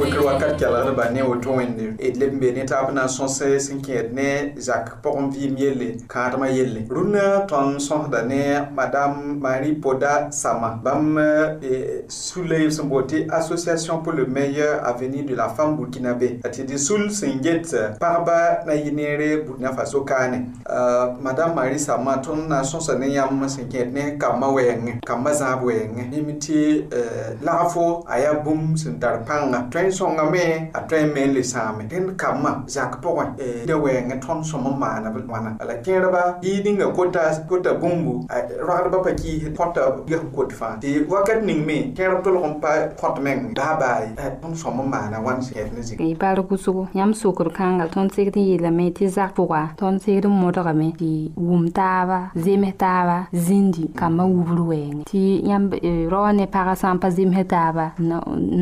wilgr 0.00 0.20
wakat 0.24 0.58
kelgdba 0.58 1.04
ne 1.10 1.22
woto 1.26 1.50
wẽnde 1.58 1.84
d 1.98 2.16
leb 2.20 2.34
n 2.34 2.40
be 2.40 2.50
ne 2.56 2.64
taab 2.70 2.86
na 2.94 3.02
n 3.08 3.10
sõs 3.16 3.38
sẽn 3.40 3.80
kẽed 3.86 4.12
ne 4.14 4.26
zak 4.68 4.84
pʋg 5.02 5.14
n 5.22 5.30
vɩɩm 5.34 5.54
yelle 5.58 5.88
kãadmã 6.12 6.48
yelle 6.52 6.80
rũnd 6.94 7.16
tõnd 7.50 7.80
sõsda 7.82 8.20
ne 8.30 8.38
madame 8.78 9.34
marie 9.46 9.74
poda 9.82 10.12
sama 10.38 10.70
bãmb 10.84 11.18
suleb 12.18 12.70
sẽn 12.76 12.88
boot 12.92 13.08
tɩ 13.10 13.24
association 13.40 14.02
pour 14.04 14.14
le 14.18 14.24
meilleur 14.36 14.80
avenir 14.92 15.24
de 15.30 15.34
la 15.40 15.48
femme 15.56 15.74
burkinabe 15.80 16.30
tɩ 16.46 16.62
d 16.68 16.78
sul 16.86 17.08
sẽn 17.18 17.42
get 17.42 17.66
pagba 18.00 18.38
na 18.70 18.78
yɩ 18.78 18.94
neere 19.00 19.28
burkina 19.48 19.72
faso 19.76 20.00
kaane 20.10 20.36
eh, 20.68 21.14
madame 21.26 21.54
marie 21.58 21.78
sama 21.82 22.16
tõnd 22.26 22.46
na 22.48 22.60
n 22.62 22.70
sõsa 22.70 22.94
ne 23.02 23.06
yãmb 23.16 23.42
sẽn 23.56 23.66
kẽed 23.74 23.92
ne 23.98 24.06
kambã 24.22 24.46
wɛɛngẽ 24.58 24.94
kambã 25.10 25.32
zãab 25.42 25.62
wɛɛngẽ 25.68 26.08
mime 26.14 26.32
eh, 26.38 26.40
tɩ 26.44 27.44
lagfo 27.50 27.88
a 28.06 28.18
yaa 28.22 28.34
bũmb 28.46 28.76
sẽn 28.78 29.00
tar 29.02 29.16
pãnga 29.26 29.64
tõe 29.72 29.87
sẽn 29.90 30.16
me 30.32 30.38
eh, 30.38 30.62
a 30.72 30.80
tõe 30.88 31.02
n 31.06 31.14
meen 31.14 31.34
le 31.34 31.42
sãame 31.42 31.84
dẽnd 31.90 32.10
kambã 32.18 32.50
zak 32.66 32.98
pʋgẽ 33.02 33.66
da 33.68 33.74
wɛɛngẽ 33.74 34.18
tõnd 34.26 34.42
sõm 34.44 34.68
n 34.68 34.78
maaneb 34.78 35.16
wãna 35.28 35.50
la 35.66 35.74
kẽerba 35.84 36.20
yɩ 36.42 36.62
ninga 36.64 36.86
kota 37.48 37.72
bũmbu 37.80 38.12
roagdbã 38.66 38.98
pa 39.04 39.10
kɩɩs 39.10 39.54
kõta 39.56 39.82
ges 40.06 40.20
n 40.20 40.30
kot 40.36 40.50
fãa 40.58 40.76
tɩ 40.80 41.08
wakat 41.08 41.42
ning 41.44 41.66
me 41.66 41.78
kẽerb 41.96 42.22
tʋlg 42.24 42.46
n 42.46 42.60
pa 42.60 42.72
kõt 43.00 43.20
meng 43.22 43.52
daaba 43.54 44.00
tõnd 44.42 44.54
sõm 44.56 44.80
n 44.84 44.90
maana 44.90 45.22
wãn 45.24 45.40
sẽn 45.42 45.72
ne 45.76 45.82
zĩk 45.82 46.00
y 46.00 46.14
paar 46.14 46.38
gʋsgo 46.40 46.86
yãmb 46.94 47.14
sokr 47.16 47.48
kãnga 47.56 47.86
tõnd 47.94 48.12
segd 48.14 48.36
n 48.36 48.40
yeelame 48.48 48.90
tɩ 48.92 49.08
zak 49.08 49.32
pʋga 49.36 49.62
tõnd 49.80 50.02
segd 50.04 50.26
n 50.28 50.34
modgame 50.34 50.92
tɩ 50.98 51.32
wʋm 51.36 51.70
taaba 51.72 52.18
zems 52.34 52.72
taaba 52.78 53.18
zĩndi 53.32 53.88
kambã 53.96 54.24
wubr 54.24 54.60
wɛɛngẽ 54.70 55.04
tɩ 55.04 55.22
yãmb 55.48 55.74
eh, 55.82 56.04
rao 56.10 56.32
ne 56.32 56.46
pagã 56.46 56.74
sã 56.74 56.92
n 56.94 56.98
pa 57.00 57.08
zems 57.10 57.36
taaba 57.48 57.92
n 57.98 58.12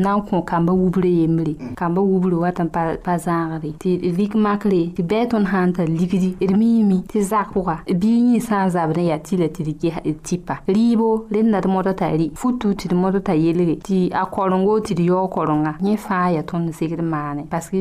na 0.01 0.15
n 0.15 0.21
kõ 0.23 0.41
kambã 0.47 0.71
wubre 0.73 1.16
yembre 1.19 1.55
kamba 1.79 2.01
wubro 2.07 2.37
wa 2.43 2.51
tɩ 2.57 2.63
pa 3.05 3.13
zãagre 3.25 3.71
tɩ 3.81 3.89
vɩk 4.17 4.33
makre 4.45 4.81
tɩ 4.95 5.01
bɩ 5.09 5.15
tõnd 5.31 5.47
sãn 5.51 5.69
tar 5.75 5.87
ligdi 5.97 6.17
d 6.39 6.51
miime 6.59 6.97
tɩ 7.09 7.19
zak 7.31 7.47
pʋga 7.55 7.75
bii 8.01 8.19
yẽ 8.33 8.39
sã 8.47 8.57
n 8.65 8.69
zabd 8.75 8.97
n 9.01 9.05
yaa 9.09 9.19
tɩ 9.25 9.33
la 9.41 9.47
tɩ 9.55 9.61
d 9.65 9.69
ges 9.81 9.97
d 10.05 10.13
tɩpa 10.27 10.55
rɩɩbo 10.75 11.07
rẽnda 11.33 11.59
d 11.61 11.67
modã 11.73 11.93
t'a 11.99 12.05
rɩ 12.21 12.27
futu 12.39 12.67
tɩ 12.79 12.85
d 12.89 12.93
modã 13.01 13.19
t'a 13.27 13.33
yelge 13.43 13.75
tɩ 13.87 14.09
a 14.13 14.23
korengo 14.33 14.73
tɩ 14.87 14.93
d 14.95 15.01
yaoo 15.09 15.27
korenga 15.35 15.71
yẽ 15.87 15.97
fãa 16.05 16.27
yaa 16.35 16.43
tõnd 16.49 16.67
segd 16.77 17.01
maane 17.13 17.41
parske 17.51 17.77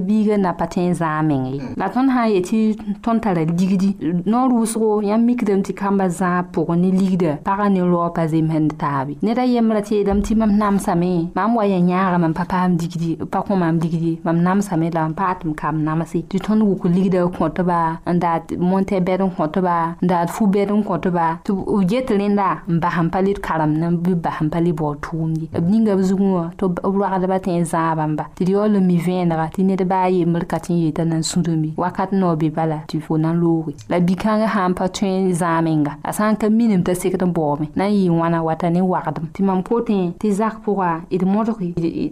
biigã 0.00 0.36
na 0.38 0.50
pa 0.58 0.64
tõe 0.72 0.90
n 0.90 0.94
zãag 0.94 1.24
meng 1.28 1.44
ye 1.52 1.56
la 1.76 1.86
tõnd 1.94 2.08
sã 2.14 2.22
n 2.26 2.32
yetɩ 2.34 2.58
tõnd 3.04 3.20
tara 3.24 3.44
ligdi 3.44 3.90
noor-wʋsgo 4.30 4.88
yãmb 5.08 5.24
mikdame 5.28 5.62
tɩ 5.66 5.72
kambã 5.80 6.06
zãag 6.08 6.44
pʋgẽ 6.54 6.76
ne 6.82 6.88
ligda 6.98 7.30
pagã 7.44 7.68
ne 7.68 7.80
raool 7.84 8.10
pa 8.14 8.22
zemsẽnd 8.26 8.70
taabe 8.80 9.12
ned 9.22 9.38
a 9.38 9.44
yembra 9.44 9.80
tɩ 9.80 9.92
yeelame 10.00 10.22
tɩ 10.22 10.32
mam 10.36 10.52
namsame 10.60 11.28
mam 11.34 11.56
wa 11.56 11.64
yaa 11.66 11.80
yãagame 11.90 12.26
n 12.30 12.69
maam 12.70 12.76
digdi 12.78 13.16
pa 13.30 13.40
kõ 13.42 13.56
maam 13.60 13.78
digdi 13.82 14.14
mam 14.24 14.38
namsame 14.44 14.90
la 14.94 15.06
n 15.08 15.14
paatɩm 15.18 15.54
kam 15.60 15.76
namse 15.84 16.18
tɩ 16.30 16.38
tõnd 16.46 16.62
wʋk 16.62 16.90
ligda 16.94 17.20
kõ 17.36 17.44
tɩba 17.56 17.78
n 18.14 18.18
daat 18.22 18.42
monte 18.58 18.96
bɛd 19.06 19.20
n 19.26 19.30
kõ 19.36 19.44
tɩba 19.54 19.76
n 20.00 20.06
daat 20.10 20.28
fu 20.34 20.44
bɛd 20.46 20.70
n 20.72 20.82
kõ 20.86 20.96
tɩba 21.00 21.40
tɩ 21.44 21.54
b 21.54 21.84
get 21.90 22.06
rẽnda 22.10 22.64
n 22.72 22.78
basẽn 22.80 23.10
pa 23.12 23.20
le 23.24 23.32
d 23.34 23.38
karem 23.42 23.72
ne 23.78 23.88
bɩ 23.90 24.14
basẽn 24.22 24.50
pa 24.52 24.58
le 24.64 24.72
baoog 24.72 24.96
tʋʋmdi 25.02 25.46
b 25.52 25.66
ninga 25.70 25.94
b 25.96 26.00
zugẽ 26.08 26.32
wã 26.36 26.44
tɩ 26.56 26.68
b 26.70 26.74
roagdba 26.98 27.36
tẽ 27.38 27.52
bãmba 27.98 28.24
tɩ 28.36 28.42
d 28.46 28.50
yaool 28.52 28.80
mi 28.80 28.96
vẽenega 29.06 29.46
tɩ 29.54 29.60
ned 29.66 29.82
baa 29.90 30.06
yembr 30.08 30.44
ka 30.46 30.58
tɩ 30.60 30.72
n 30.72 30.76
yeeta 30.84 31.04
nan 31.04 31.22
sũdame 31.22 31.74
wakat 31.76 32.12
nao 32.12 32.36
be 32.36 32.48
bala 32.50 32.78
tɩ 32.88 33.00
fo 33.00 33.16
nan 33.18 33.36
looge 33.40 33.74
la 33.88 33.98
bi-kãngã 34.00 34.46
sã 34.46 34.68
n 34.68 34.74
pa 34.74 34.86
tõe 34.86 35.32
zãa 35.32 35.58
menga 35.62 35.98
a 36.04 36.12
sã 36.12 36.30
n 36.30 36.36
ka 36.36 36.46
minim 36.48 36.82
t'a 36.82 36.94
sekd 36.94 37.22
n 37.26 37.32
baoome 37.34 37.68
nan 37.76 37.90
n 37.90 37.94
yɩɩ 37.94 38.14
wãna 38.18 38.38
wata 38.44 38.66
ne 38.70 38.80
wagdem 38.80 39.26
tɩ 39.34 39.40
mam 39.44 39.60
kotẽ 39.62 40.14
tɩ 40.20 40.26
zak 40.30 40.54
pʋga 40.64 41.08
d 41.10 41.24
modge 41.26 41.56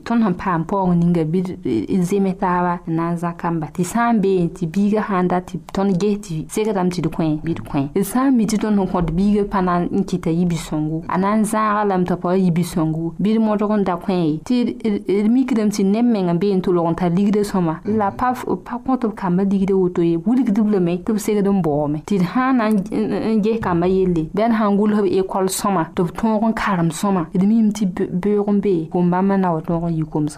tõnd 0.05 0.21
sẽn 0.25 0.35
pa 0.37 0.48
sãn 0.49 0.63
paoong 0.69 0.95
ninga 1.01 1.23
bɩ 1.33 1.41
d 1.63 2.03
zeme 2.09 2.33
taaba 2.41 2.81
n 2.89 2.97
na 2.97 3.13
n 3.13 3.17
zã 3.21 3.31
kamba 3.37 3.69
tɩ 3.69 3.83
sã 3.85 4.13
n 4.13 4.21
been 4.23 4.49
tɩ 4.49 4.65
biigã 4.73 5.03
sãn 5.09 5.29
da 5.29 5.39
tɩ 5.45 5.61
tõnd 5.75 5.93
ges 6.01 6.17
tɩ 6.21 6.33
segdame 6.49 6.89
tɩ 6.95 7.01
d 7.05 7.09
kõ 7.13 7.23
bɩ 7.45 7.51
d 7.59 7.61
kõ 7.69 7.79
d 7.93 8.01
sã 8.03 8.31
n 8.31 8.37
mi 8.37 8.47
tɩ 8.49 8.57
tõnd 8.65 8.79
sẽn 8.81 8.89
kõ 8.89 8.99
d 9.05 9.09
biigã 9.13 9.43
pa 9.45 9.61
na 9.61 9.85
n 9.85 10.03
kɩta 10.09 10.31
yi-bi-sõngo 10.33 11.05
a 11.07 11.17
na 11.21 11.37
n 11.37 11.45
zãaga 11.45 11.85
lame 11.85 12.05
t'a 12.09 12.17
pa 12.17 12.33
yi-bi-sõngo 12.33 13.13
bɩ 13.21 13.29
d 13.37 13.39
modg 13.45 13.73
n 13.77 13.85
da 13.85 13.95
kõ 14.01 14.13
ye 14.17 14.41
tɩ 14.41 14.57
d 15.05 15.27
mikdame 15.29 15.69
tɩ 15.69 15.83
neb 15.85 16.07
meng 16.09 16.33
n 16.33 16.39
been 16.41 16.63
tʋlg 16.65 16.89
n 16.89 16.97
tar 16.97 17.11
ligda 17.13 17.45
sõma 17.45 17.83
la 17.85 18.09
pa 18.11 18.33
kõ 18.33 18.93
tɩ 18.97 19.09
b 19.13 19.13
kambã 19.13 19.45
ligda 19.45 19.77
woto 19.77 20.01
ye 20.01 20.17
wilgdb 20.17 20.67
lame 20.73 21.05
tɩ 21.05 21.13
b 21.13 21.19
segd 21.21 21.45
n 21.45 21.61
baoome 21.61 22.01
tɩ 22.09 22.25
d 22.25 22.25
sã 22.25 22.57
na 22.57 22.73
n 22.73 23.43
ges 23.45 23.61
kambã 23.61 23.85
yelle 23.85 24.25
bɩ 24.33 24.49
d 24.49 24.53
sãn 24.57 24.73
gʋls 24.81 25.03
b 25.05 25.07
ekol 25.21 25.45
sõma 25.53 25.93
tɩ 25.93 26.09
b 26.09 26.09
tõog 26.17 26.43
n 26.49 26.57
karem 26.57 26.89
sõma 26.89 27.29
d 27.37 27.43
mime 27.45 27.69
tɩ 27.77 28.09
beoog 28.17 28.49
n 28.49 28.61
bee 28.65 28.89
kom-bãmbã 28.89 29.37
na 29.37 29.53
wa 29.53 29.61
tõog 29.61 29.93
n 29.93 29.97
yi 29.99 30.05
komsa 30.09 30.38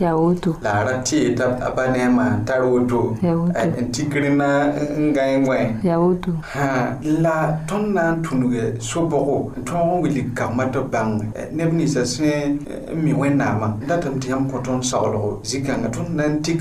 ya 0.00 0.12
woto 0.14 0.52
la 0.62 0.84
ranti 0.84 1.34
ta 1.36 1.44
abane 1.60 2.08
ma 2.16 2.38
tar 2.46 2.62
woto 2.62 3.16
en 3.22 3.52
eh, 3.76 3.84
tikrina 3.92 4.72
ngai 4.98 5.40
ngai 5.40 5.66
ya 5.82 5.96
woto 5.98 6.32
ha 6.52 6.92
la 7.02 7.58
ton 7.68 7.92
nan 7.94 8.22
tunuge 8.22 8.74
so 8.80 9.02
boko 9.06 9.50
ton 9.64 10.00
wili 10.02 10.22
kamata 10.34 10.80
bang 10.92 11.18
eh, 11.34 11.46
nebni 11.52 11.86
sa 11.88 12.04
se 12.04 12.32
eh, 12.32 12.94
mi 12.94 13.12
wena 13.12 13.56
ma 13.60 13.68
datam 13.88 14.18
ti 14.20 14.30
am 14.32 14.50
koton 14.50 14.82
sa 14.82 14.98
olo 14.98 15.40
zika 15.44 15.76
nga 15.78 15.88
ton 15.88 16.06
nan 16.14 16.40
tik 16.42 16.58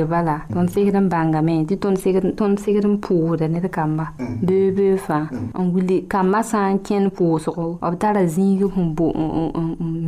bala 0.10 0.40
ton 0.54 0.68
sigran 0.68 1.10
banga 1.10 1.42
me 1.42 1.66
ton 1.66 1.96
sigran 1.96 2.36
ton 2.38 2.56
sigran 2.58 2.98
pour 3.02 3.36
ne 3.50 3.60
ta 3.62 3.68
kamba 3.68 4.06
mm. 4.20 4.38
bebe 4.42 4.98
fa 4.98 5.28
mm. 5.32 5.52
on 5.60 5.74
wili 5.74 6.02
kamasa 6.08 6.78
ken 6.84 7.10
pour 7.12 7.40
so 7.40 7.78
ob 7.82 7.96
zĩig 8.28 8.60
sẽn 8.76 8.96
bo 8.96 9.12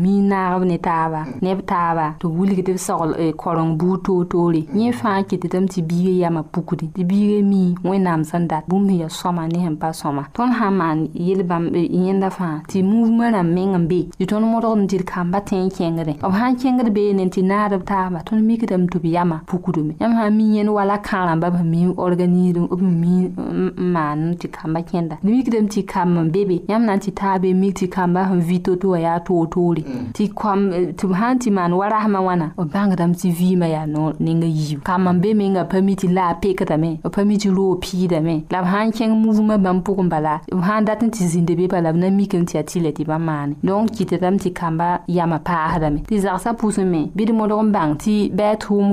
mi 0.02 0.22
naagb 0.22 0.64
ne 0.64 0.78
taaba 0.78 1.26
neb 1.42 1.60
taaba 1.68 2.14
tɩ 2.22 2.28
wilg 2.38 2.60
tɩ 2.68 2.72
b 2.76 2.78
sogl 2.86 3.12
koreng 3.42 3.74
buud 3.80 4.00
toor-toore 4.06 4.62
yẽ 4.80 4.92
fãa 5.00 5.20
kɩt 5.30 5.44
tɩm 5.52 5.66
tɩ 5.72 5.80
biige 5.90 6.14
yamã 6.22 6.42
pukde 6.54 6.86
tɩ 6.96 7.02
biige 7.10 7.42
mi 7.52 7.62
wẽnnaam 7.84 8.24
sẽn 8.30 8.48
dat 8.48 8.64
bũmb 8.70 8.90
sẽn 8.90 9.00
ya 9.02 9.08
sõma 9.10 9.44
ne 9.52 9.58
sẽn 9.66 9.76
pa 9.82 9.90
sõma 9.94 10.24
tõnd 10.36 10.54
sã 10.60 10.68
n 10.70 10.74
maan 10.80 10.98
yel-bãmb 11.26 11.68
yẽnda 12.04 12.30
fãa 12.38 12.62
tɩ 12.70 12.78
muvmã 12.92 13.26
rãmb 13.36 13.54
meng 13.56 13.74
n 13.84 13.88
be 13.92 14.00
tɩ 14.20 14.24
tõnd 14.32 14.46
modgd 14.52 14.80
n 14.84 14.88
tɩ 14.92 14.98
d 15.02 15.06
kambã 15.12 15.40
tẽ 15.50 15.58
n 15.66 15.70
kẽngre 15.76 16.06
b 16.20 16.20
sã 16.20 16.48
n 16.50 16.54
kẽngd 16.62 16.88
beene 16.96 17.24
tɩ 17.34 17.42
naadb 17.52 17.82
taaba 17.92 18.20
tõnd 18.28 18.42
mikdame 18.48 18.88
tɩ 18.92 18.98
b 19.04 19.06
yamã 19.16 19.38
pukdme 19.50 19.94
yãmb 20.02 20.14
sã 20.20 20.30
mi 20.32 20.46
yẽnd 20.56 20.70
wala 20.78 20.96
kãrãmbã 21.08 21.48
b 21.52 21.56
sẽn 21.60 21.70
mi 21.74 21.82
organisd 22.06 22.58
b 22.80 22.82
mi 22.82 23.16
n 23.28 23.68
maan 23.94 24.36
tɩ 24.40 24.48
kambã 24.56 24.80
kẽnda 24.90 25.16
d 25.24 25.28
mikdame 25.28 25.68
tɩ 25.72 25.82
kam 25.92 26.16
n 26.26 26.32
be 26.32 26.42
be 26.50 26.56
yãmb 26.70 26.86
na 26.88 26.94
n 26.96 27.00
tɩ 27.04 27.12
taab 27.16 27.44
mik 27.60 27.74
tɩ 27.76 27.86
kam 27.90 28.09
rãmba 28.14 28.28
sẽn 28.30 28.40
vi 28.40 28.60
to-to 28.60 28.90
wã 28.90 29.00
yaa 29.00 29.20
toor-toore 29.20 29.82
tɩ 30.14 30.24
kõam 30.36 30.60
tɩ 31.00 31.08
sãn 31.20 31.38
tɩ 31.40 31.52
maan 31.52 31.74
wa 31.74 31.90
rasmã 31.90 32.20
wãna 32.28 32.48
b 32.58 32.62
bãngdame 32.74 33.14
tɩ 33.16 33.30
vɩɩmã 33.40 33.68
yaa 33.68 33.86
ning 34.20 34.42
yiib 34.42 34.82
kam 34.84 35.08
n 35.10 35.20
be 35.22 35.34
menga 35.34 35.64
pa 35.70 35.82
mi 35.82 35.94
tɩ 35.96 36.12
la 36.14 36.28
a 36.28 36.34
pekdame 36.42 36.98
b 37.04 37.08
pa 37.16 37.24
mi 37.26 37.36
tɩ 37.38 37.54
roog 37.56 37.80
piidame 37.82 38.34
eh, 38.36 38.42
la 38.52 38.62
b 38.62 38.66
sãn 38.66 38.92
kẽng 38.98 39.14
muvmã 39.24 39.58
bãmb 39.58 39.82
pʋgẽ 39.86 40.10
bala 40.10 40.42
b 40.52 40.60
sãn 40.68 40.86
dat 40.86 41.04
n 41.04 41.10
tɩ 41.10 41.24
zĩnde 41.32 41.54
be 41.58 41.68
bala 41.68 41.94
b 41.94 41.98
na 41.98 42.08
mikame 42.10 42.46
tɩ 42.46 42.54
yaa 42.58 42.68
tɩ 42.70 42.92
tɩ 42.98 43.04
bãmb 43.10 43.26
maane 43.26 43.54
donc 43.64 43.90
kɩtdame 43.92 44.38
tɩ 44.38 44.50
kambã 44.54 44.90
yamã 45.08 45.38
paasdame 45.44 46.00
tɩ 46.08 46.18
zagsã 46.24 46.52
pʋsẽme 46.58 47.02
bɩd 47.16 47.30
modg 47.34 47.54
n 47.66 47.72
bãng 47.72 47.92
tɩ 48.04 48.14
bɩa 48.38 48.54
tʋʋm 48.64 48.88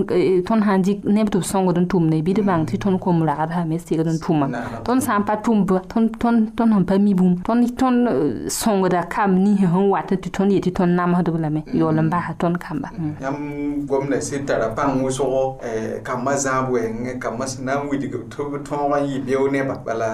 tõnd 0.46 0.62
sãn 0.66 0.82
dɩk 0.86 0.98
neb 1.14 1.28
tɩ 1.32 1.38
b 1.40 1.44
sõngd 1.52 1.78
n 1.80 1.86
tʋmde 1.90 2.16
bɩd 2.26 2.38
bãng 2.48 2.62
tɩ 2.68 2.74
tõnd 2.82 2.98
kom 3.00 3.18
ragdsame 3.28 3.76
segd 3.80 4.04
n 4.08 4.18
tʋma 4.24 4.46
tõnd 4.86 5.00
sã 5.04 5.16
n 5.18 5.24
pa 5.28 5.34
tʋmba 5.44 5.76
tõnd 5.88 6.44
sẽn 6.66 6.84
pa 6.84 6.98
mi 6.98 7.12
bũmb 7.14 7.44
tõnd 7.46 8.48
sõngda 8.50 9.05
kam 9.10 9.34
ninsẽ 9.44 9.62
sẽn 9.72 9.90
wat 9.90 10.08
tɩ 10.08 10.30
tõnd 10.32 10.50
yetɩ 10.52 10.70
tõnd 10.74 10.96
namsdb 10.96 11.36
lame 11.40 11.62
yaool 11.72 12.00
n 12.00 12.10
baasa 12.10 12.34
tõnd 12.38 12.58
kamba 12.58 12.88
mm. 12.96 13.12
yãmb 13.20 13.86
gomda 13.90 14.20
sẽn 14.20 14.46
tara 14.46 14.68
pãng 14.76 15.00
wʋsgo 15.04 15.56
eh, 15.62 16.02
kambã 16.04 16.32
zãab 16.36 16.70
wɛɛngẽ 16.72 17.10
eh, 17.10 17.16
kambã 17.20 17.46
sẽn 17.46 17.64
na 17.66 17.72
n 17.74 17.88
wilg 17.90 18.16
tɩ 18.30 18.42
b 18.50 18.56
tõog 18.68 18.94
n 18.98 19.06
yɩ 19.06 19.20
beoog 19.26 19.52
nebã 19.52 19.74
bala 19.86 20.10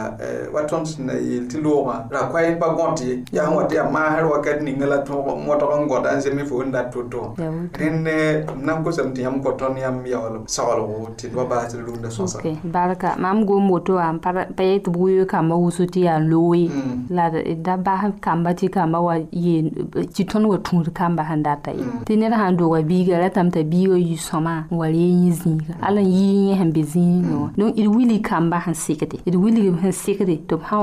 wa 0.55 0.61
eh, 0.63 0.69
tõnd 0.71 0.85
sẽn 0.87 1.07
na 1.07 1.13
yeel 1.15 1.47
tɩ 1.51 1.57
loogã 1.65 1.97
ra 2.11 2.23
ba 2.33 2.43
pa 2.61 2.69
gõt 2.77 3.01
ye 3.07 3.19
yaa 3.33 3.47
sẽn 3.49 3.57
wa 3.57 3.63
tɩ 3.69 3.75
yaa 3.77 3.91
maasr 3.97 4.25
wakat 4.33 4.63
ninga 4.63 4.87
la 4.87 4.97
tõog 5.09 5.31
modg 5.47 5.65
n 5.81 5.89
gõda 5.91 6.17
n 6.17 6.21
zemi 6.21 6.45
fo 6.47 6.63
n 6.65 6.71
dat 6.73 6.93
to-to 6.93 7.33
rẽnd 7.37 8.05
b 8.05 8.59
na 8.63 8.77
n 8.77 8.85
kosame 8.85 9.15
tɩ 9.15 9.23
yãmb 9.25 9.43
kõ 9.45 9.57
tõnd 9.61 9.79
yãmb 9.81 10.07
yaool 10.13 10.37
saglgo 10.47 11.09
tɩ 11.19 11.31
d 11.33 11.39
wa 11.39 11.45
baas 11.49 11.73
d 11.75 11.79
rũndã 11.81 12.09
sõsa 12.11 12.41
barka 12.73 13.17
mam 13.19 13.45
gom 13.47 13.71
woto 13.71 13.95
wã 13.97 14.13
pa 14.23 14.33
yetɩ 14.59 14.91
b 14.91 14.97
wɩɩg 14.97 15.29
kambã 15.33 15.55
wʋsg 15.57 15.91
tɩ 15.93 16.01
yaa 16.07 16.19
loog 16.19 16.57
ye 16.57 16.69
la 17.11 17.31
da 17.33 17.77
baas 17.77 18.13
kambã 18.21 18.53
tɩ 18.53 18.72
kamba 18.75 18.99
wa 19.07 19.15
ye 19.43 19.55
tɩ 20.17 20.25
tõnd 20.31 20.47
wa 20.49 20.57
tũud 20.67 20.87
mm. 20.89 20.95
kamba 20.95 21.23
sẽn 21.29 21.43
data 21.45 21.71
ye 21.71 21.85
tɩ 22.09 22.17
ned 22.19 22.33
sãn 22.33 22.57
doga 22.57 22.83
biiga 22.83 23.19
ratame 23.21 23.51
t'a 23.53 23.63
biiga 23.65 23.95
yi-sõma 24.01 24.65
n 24.71 24.75
wa 24.81 24.87
ree 24.89 25.11
yẽ 25.27 25.33
zĩiga 25.43 25.75
ala 25.83 26.01
n 26.01 26.05
yɩɩ 26.09 26.49
yẽ 26.49 26.59
sẽn 26.61 26.73
be 26.75 26.81
zĩigẽ 26.93 27.35
wã 27.43 27.49
donc 27.57 27.77
d 27.77 27.79
wilg 27.87 28.23
kamba 28.29 28.59
sẽn 28.67 28.75
sɩkde 28.85 29.17
d 29.27 29.35
wilg 29.37 29.77
sẽn 29.83 29.93
sekde 30.03 30.35
tɩ 30.49 30.57
b 30.57 30.61
sãn 30.65 30.81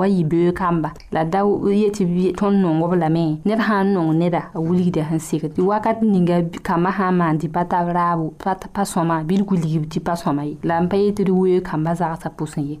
wa 0.00 0.06
yɩ-beoog 0.14 0.52
kamba 0.56 0.90
la 1.12 1.22
da 1.32 1.40
ye 1.80 1.88
tɩ 1.96 2.04
tõnd 2.40 2.56
nong 2.64 2.80
b 2.80 2.82
lame 2.96 3.24
ned 3.44 3.60
sã 3.60 3.82
n 3.84 3.92
nong 3.92 4.10
neda 4.18 4.40
a 4.54 4.58
wilgda 4.60 5.02
sẽn 5.12 5.20
sekd 5.20 5.52
tɩ 5.58 5.62
wakat 5.68 6.00
ninga 6.02 6.38
kambã 6.66 6.90
sã 6.96 7.10
n 7.10 7.16
maan 7.20 7.38
tɩ 7.38 7.48
pa 7.52 7.62
tab 7.68 7.86
raabo 7.92 8.32
pa 8.74 8.82
sõma 8.84 9.22
bɩ 9.28 9.36
d 9.42 9.44
wilgb 9.44 9.84
tɩ 9.92 10.00
pa 10.00 10.14
sõma 10.16 10.42
ye 10.48 10.56
la 10.64 10.80
n 10.80 10.88
pa 10.88 10.96
yetɩ 10.96 11.24
d 11.28 11.30
weoog 11.30 11.60
kambã 11.62 11.92
zagsã 12.00 12.28
pʋsẽ 12.32 12.80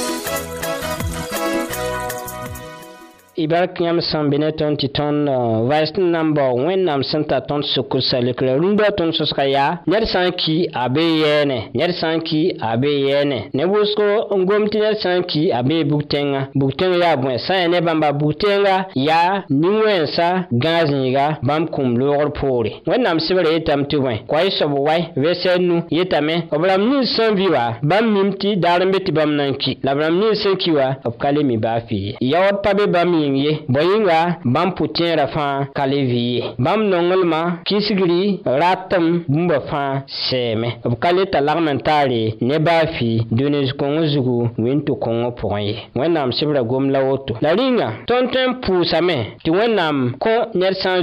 Ibar 3.37 3.75
ki 3.75 3.85
yam 3.85 3.99
san 4.01 4.31
bine 4.33 4.49
ton 4.57 4.77
titon 4.81 5.27
uh, 5.29 5.63
Vice 5.69 5.99
number 6.01 6.55
one 6.57 6.85
nam 6.87 7.03
senta 7.05 7.43
ton 7.45 7.61
Sokosalik 7.69 8.41
le 8.41 8.55
rumba 8.57 8.89
ton 8.97 9.11
soska 9.13 9.45
ya 9.45 9.81
Nersan 9.87 10.31
ki 10.41 10.71
abe 10.73 11.03
ye 11.05 11.33
ne 11.45 11.59
Nersan 11.77 12.23
ki 12.25 12.57
abe 12.65 12.89
ye 12.89 13.19
ne 13.29 13.41
Ne 13.53 13.65
wosko 13.69 14.07
on 14.33 14.47
gom 14.49 14.65
ti 14.73 14.79
nersan 14.81 15.23
ki 15.29 15.51
Abe 15.53 15.83
buktenga 15.85 16.47
Buktenga 16.55 17.03
ya 17.03 17.11
bwen 17.21 17.37
San 17.45 17.59
ene 17.67 17.81
bamba 17.85 18.13
buktenga 18.17 18.87
Ya 18.97 19.45
Nimo 19.51 19.85
en 19.87 20.07
sa 20.15 20.47
Ganaz 20.51 20.89
niga 20.95 21.27
Bam 21.43 21.69
koum 21.69 21.93
lor 22.01 22.33
pou 22.41 22.65
re 22.65 22.79
Mwen 22.89 23.03
nam 23.05 23.21
sivere 23.21 23.53
yetam 23.53 23.85
ti 23.87 24.01
wen 24.01 24.25
Kwa 24.27 24.47
yi 24.49 24.55
sob 24.57 24.73
woy 24.81 25.11
Ve 25.19 25.35
sen 25.43 25.69
nou 25.69 25.83
Yetame 25.93 26.47
Oblam 26.57 26.89
nil 26.89 27.05
sen 27.13 27.37
viwa 27.37 27.69
Bam 27.83 28.09
mim 28.17 28.33
ti 28.41 28.57
Dar 28.57 28.81
mbeti 28.89 29.13
bam 29.13 29.37
nan 29.37 29.59
ki 29.61 29.77
Lablam 29.85 30.23
nil 30.25 30.41
sen 30.41 30.57
kiwa 30.57 30.95
Obkale 31.05 31.45
mi 31.45 31.59
bafi 31.61 32.15
Ya 32.25 32.47
wap 32.49 32.65
pabe 32.65 32.87
bami 32.89 33.26
yĩng 33.27 33.39
ye 33.45 33.53
bõe 33.69 33.83
yĩnga 33.85 34.21
bãmb 34.45 34.73
Kalivi, 34.77 35.25
fãa 35.35 35.67
ka 35.75 35.87
le 35.91 35.97
Ratam, 36.01 36.27
ye 36.37 36.53
bãmb 36.65 36.83
nonglmã 36.91 37.41
kɩsgri 37.67 38.23
ratm 38.45 39.05
bũmba 39.29 39.57
fãa 39.71 40.03
sɛɛme 40.27 40.69
b 40.91 40.95
ka 41.03 41.11
le 41.13 41.25
t'a 41.33 41.41
lagm 41.41 41.67
n 41.69 41.79
taare 41.81 42.35
ne 42.41 42.59
baafɩ 42.59 43.27
dũni 43.31 43.71
kõngã 43.81 44.07
zugu 44.13 44.49
wẽn 44.59 44.81
tɩ 44.87 44.93
kõngã 45.05 45.31
pʋgẽ 45.39 45.61
ye 45.69 45.75
wẽnnaam 45.97 46.33
sebrã 46.33 46.63
gom 46.63 46.91
la 46.91 47.01
woto 47.03 47.35
la 47.41 47.51
rĩnga 47.55 47.89
tõnd 48.07 48.31
tõe 48.33 48.45
n 48.47 48.53
pʋʋsame 48.63 49.19
tɩ 49.45 49.51
wẽnnaam 49.57 49.97
kõ 50.21 50.35
ned 50.55 50.75
sã 50.79 51.01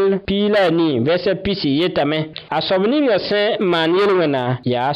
n 0.00 1.36
pisi 1.44 1.78
yetame 1.80 2.30
a 2.50 2.58
ninga 2.86 3.18
sẽn 3.18 3.56
maan 3.62 3.94
yel 3.94 4.14
wẽna 4.18 4.60
yaa 4.66 4.92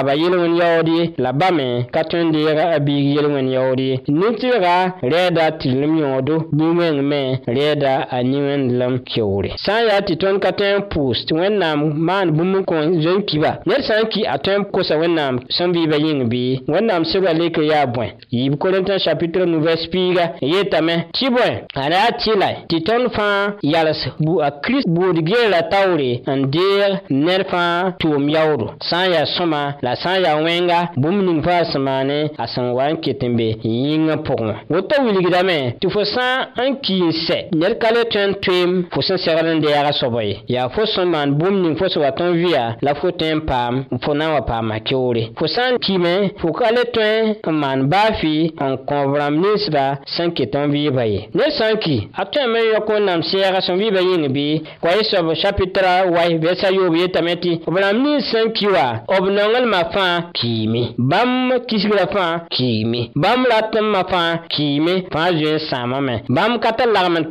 taaba 0.00 0.14
yel 0.14 0.34
wẽnd 0.38 0.56
yaood 0.58 0.88
la 1.18 1.32
bame 1.32 1.84
ka 1.92 2.02
tõe 2.08 2.22
n 2.24 2.30
deega 2.32 2.70
a 2.74 2.78
biig 2.80 3.16
yel 3.18 3.26
wẽnd 3.34 3.50
yaood 3.52 3.80
ye 3.84 3.96
nin-tɩrga 4.08 4.76
rɛɛda 5.04 5.42
a 5.46 5.50
tɩrlem 5.60 5.94
yõodo 6.00 6.36
bi-wẽngme 6.56 7.20
rɛɛda 7.48 7.92
a 8.16 8.22
ni-wẽndlem 8.24 8.94
keoore 9.04 9.50
sã 9.64 9.76
n 9.80 9.88
yaa 9.90 10.00
tɩ 10.08 10.16
tõnd 10.22 10.40
ka 10.40 10.50
tõe 10.56 10.70
n 10.78 10.84
pʋʋs 10.88 11.18
tɩ 11.28 11.32
wẽnnaam 11.36 11.78
maan 12.00 12.32
bũmb 12.32 12.64
n 12.64 13.24
kiba 13.28 13.60
ned 13.68 13.82
sã 13.84 14.00
n 14.00 14.08
ki 14.08 14.24
a 14.24 14.38
tõe 14.40 14.54
n 14.56 14.64
kosa 14.72 14.96
wẽnnaam 14.96 15.40
sẽn 15.52 15.72
vɩɩba 15.76 15.96
yĩng 16.00 16.22
bɩ 16.32 16.72
wẽnnaam 16.72 17.04
sebga 17.04 17.32
leke 17.36 17.60
yaa 17.68 17.84
bõe 17.92 18.10
yiib 18.32 18.56
korintã 18.56 18.96
chapitre 18.98 19.44
nu 19.44 19.60
vɛrs 19.60 19.84
piiga 19.92 20.32
yetame 20.40 21.04
tɩ 21.12 21.28
bõe 21.28 21.50
a 21.76 21.84
ra 21.92 22.08
a 22.08 22.12
tɩla 22.16 22.48
tɩ 22.72 22.80
tõnd 22.88 23.12
fãa 23.12 23.52
yals 23.62 24.00
bu 24.20 24.40
a 24.40 24.48
kirist 24.64 24.88
buud 24.88 25.20
la 25.52 25.62
taoore 25.68 26.22
n 26.26 26.40
deeg 26.50 26.98
ned 27.12 27.44
fãa 27.52 27.92
tʋʋm 28.00 28.24
yaoodo 28.32 28.66
sã 28.80 29.04
n 29.04 29.12
yaa 29.12 29.26
sõma 29.36 29.74
la 29.82 29.89
la 29.90 29.96
sã 29.98 30.12
n 30.14 30.22
yaa 30.22 30.36
wẽnga 30.38 30.78
bũmb 30.96 31.22
ning 31.26 31.40
fãa 31.42 31.64
sẽn 31.70 31.82
maane 31.82 32.18
a 32.38 32.46
sẽn 32.46 32.64
wa 32.78 32.86
n 32.94 33.00
ket 33.02 33.22
n 33.26 33.34
be 33.36 33.46
yĩngã 33.58 34.22
pʋgẽ 34.22 34.56
woto 34.70 34.96
wilgdame 35.02 35.74
tɩ 35.82 35.88
fo 35.90 36.04
sã 36.04 36.46
n 36.62 36.78
kiin 36.78 37.10
sɛ 37.26 37.50
ned 37.58 37.74
ka 37.82 37.90
le 37.90 38.04
tõe 38.06 38.22
n 38.22 38.32
toeem 38.44 38.70
fo 38.92 39.02
sẽn 39.02 39.18
segd 39.18 39.46
n 39.50 39.58
deɛɛgã 39.58 39.90
soaba 39.98 40.22
ye 40.22 40.36
yaa 40.46 40.68
fo 40.70 40.86
sẽn 40.86 41.10
maan 41.10 41.34
bũmb 41.38 41.58
ning 41.62 41.74
fo 41.76 41.88
sẽn 41.90 42.02
wa 42.06 42.10
tõe 42.14 42.30
n 42.30 42.38
vɩa 42.38 42.64
la 42.86 42.94
fo 42.94 43.10
tõe 43.18 43.34
n 43.34 43.40
paam 43.48 43.74
fo 44.06 44.14
na 44.14 44.30
n 44.30 44.34
wa 44.38 44.42
paama 44.46 44.78
keoore 44.86 45.22
fo 45.34 45.46
sã 45.50 45.74
n 45.74 45.78
kiime 45.82 46.14
fo 46.38 46.52
ka 46.54 46.70
le 46.70 46.84
tõe 46.94 47.10
n 47.42 47.54
maan 47.58 47.90
baafɩ 47.90 48.54
n 48.62 48.72
kõob 48.86 49.18
rãmb 49.18 49.42
ninsda 49.42 49.98
sẽn 50.06 50.30
ket 50.38 50.54
n 50.54 50.70
vɩɩba 50.70 51.02
ye 51.10 51.20
ned 51.34 51.50
sã 51.58 51.74
n 51.74 51.80
ki 51.82 52.06
a 52.14 52.22
tõeme 52.30 52.62
n 52.62 52.66
yõk 52.78 52.86
wẽnnaam 52.86 53.22
sɛɛga 53.26 53.58
sẽn 53.58 53.74
vɩɩba 53.82 54.02
yĩng 54.06 54.30
bɩ 54.30 54.46
koɛsb 54.86 55.34
chapitra 55.42 56.06
wa 56.06 56.30
vɛsa 56.30 56.70
yoob 56.70 56.94
yetame 56.94 57.34
tɩ 57.42 57.66
b 57.66 57.74
rãmb 57.74 57.98
nins 58.06 58.30
sẽn 58.30 58.54
ki 58.54 58.66
wa 58.70 59.02
b 59.10 59.26
nongl 59.34 59.66
ma 59.66 59.79
la 59.94 60.22
kimi 60.32 60.94
Bam 60.98 61.50
bãmb 61.50 62.10
Fa 62.12 62.40
Kimi 62.50 63.10
Bam 63.14 63.30
bãmb 63.30 63.46
ratẽmbã 63.50 64.02
fãa 64.10 64.36
kiime 64.48 65.02
fãa 65.12 65.26
Sama 65.30 65.50
n 65.50 65.58
sãamame 65.70 66.12
bãmb 66.28 66.58
ka 66.60 66.72
t'a 66.72 66.86
lagem 66.86 67.16
n 67.20 67.24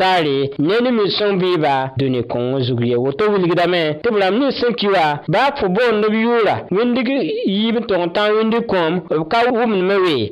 me 0.91 1.09
sõng 1.09 1.37
vɩɩba 1.39 1.87
dũni 1.97 2.21
kõng 2.29 2.59
zug 2.63 2.81
ye 2.85 2.95
woto 2.95 3.25
wilgdame 3.31 3.91
tɩ 4.03 4.09
b 4.13 4.17
rãmb 4.19 4.39
nins 4.39 4.55
sẽn 4.61 4.73
ki 4.73 4.87
wa 4.87 5.17
baa 5.27 5.51
fo 5.59 5.67
bon 5.69 6.01
no 6.01 6.09
biura 6.09 6.57
wẽndg 6.71 7.07
yiib 7.47 7.75
n 7.77 7.85
tog 7.87 7.97
n 8.01 8.09
tãn 8.13 8.31
wẽndg 8.37 8.65
kõom 8.67 8.99
b 9.05 9.11
we 9.11 9.17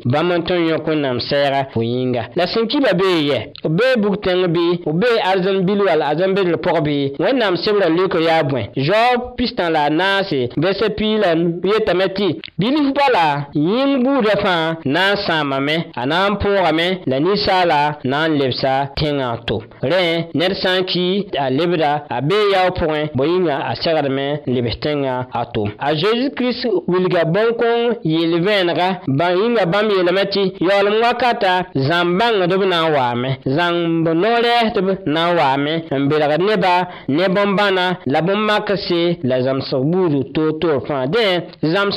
bãmb 0.05 0.33
n 0.33 0.43
fo 1.73 1.81
la 2.37 2.45
sẽn 2.47 2.67
kiba 2.67 2.93
bee 2.93 3.21
yɛ 3.29 3.39
b 3.67 3.69
bee 3.77 3.95
bug-tẽng 4.01 4.45
bɩ 4.47 4.73
b 4.85 4.87
bee 4.99 5.17
arzãn-bil 5.21 5.81
wall 5.85 6.01
azãn-bedr 6.01 6.49
la 11.97 12.06
la 12.07 12.13
ti 12.13 12.35
dĩnf 12.57 12.93
bala 12.95 13.41
yĩng 13.53 14.03
buudã 14.03 14.35
fãa 14.43 14.73
na 14.85 15.11
n 15.11 15.15
sãamame 15.27 15.75
a 15.95 16.05
na 16.05 16.19
n 16.29 16.33
pʋʋgame 16.41 16.87
la 17.11 17.17
ninsaala 17.19 17.79
na 18.11 18.19
n 18.27 18.31
lebsa 18.39 18.73
tẽngã 18.97 19.29
to 19.47 19.57
rẽ 19.81 20.23
ned 20.33 20.53
sã 20.61 20.71
n 20.79 20.81
ki 20.85 21.27
a 21.43 21.49
lebda 21.57 21.91
a 22.09 22.17
bee 22.27 22.47
yao 22.53 22.67
pʋgẽ 22.69 23.05
bõe 23.17 23.51
a 23.51 23.73
segdme 23.83 24.27
lebs 24.47 24.77
tẽngã 24.83 25.23
a 25.31 25.41
to 25.53 25.63
a 25.79 25.89
zeezi 25.99 26.29
kirist 26.35 26.65
wilga 26.87 27.21
bõn-kõng 27.25 27.93
yel-vẽenega 28.03 28.89
yĩnga 29.37 29.65
bãmb 29.73 29.89
yeelame 29.91 30.23
tɩ 30.33 30.41
yaoolem 30.67 30.95
wakata 31.03 31.53
bãngdb 32.19 32.63
na 32.73 32.79
n 35.27 35.29
waame 35.37 35.73
neba 36.37 36.75
ne 37.07 37.23
bãna 37.57 37.85
la 38.11 38.19
bõn-makse 38.21 39.01
la 39.27 39.37
zãmsg 39.43 41.96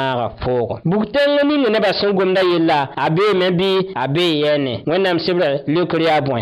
maagã 0.01 0.29
pʋʋgẽ 0.41 0.77
bug 0.85 1.03
tẽng 1.13 1.35
ninga 1.49 1.69
nebã 1.69 1.91
sẽn 1.99 2.11
gomda 2.17 2.41
yella 2.41 2.87
a 2.95 3.09
beeme 3.09 3.49
bɩ 3.51 3.69
a 3.95 4.07
bee 4.07 4.33
yɛɛne 4.41 4.73
wẽnnaam 4.87 5.19
sebrã 5.19 5.47
lekr 5.67 6.01
yaa 6.01 6.21
bõe 6.21 6.41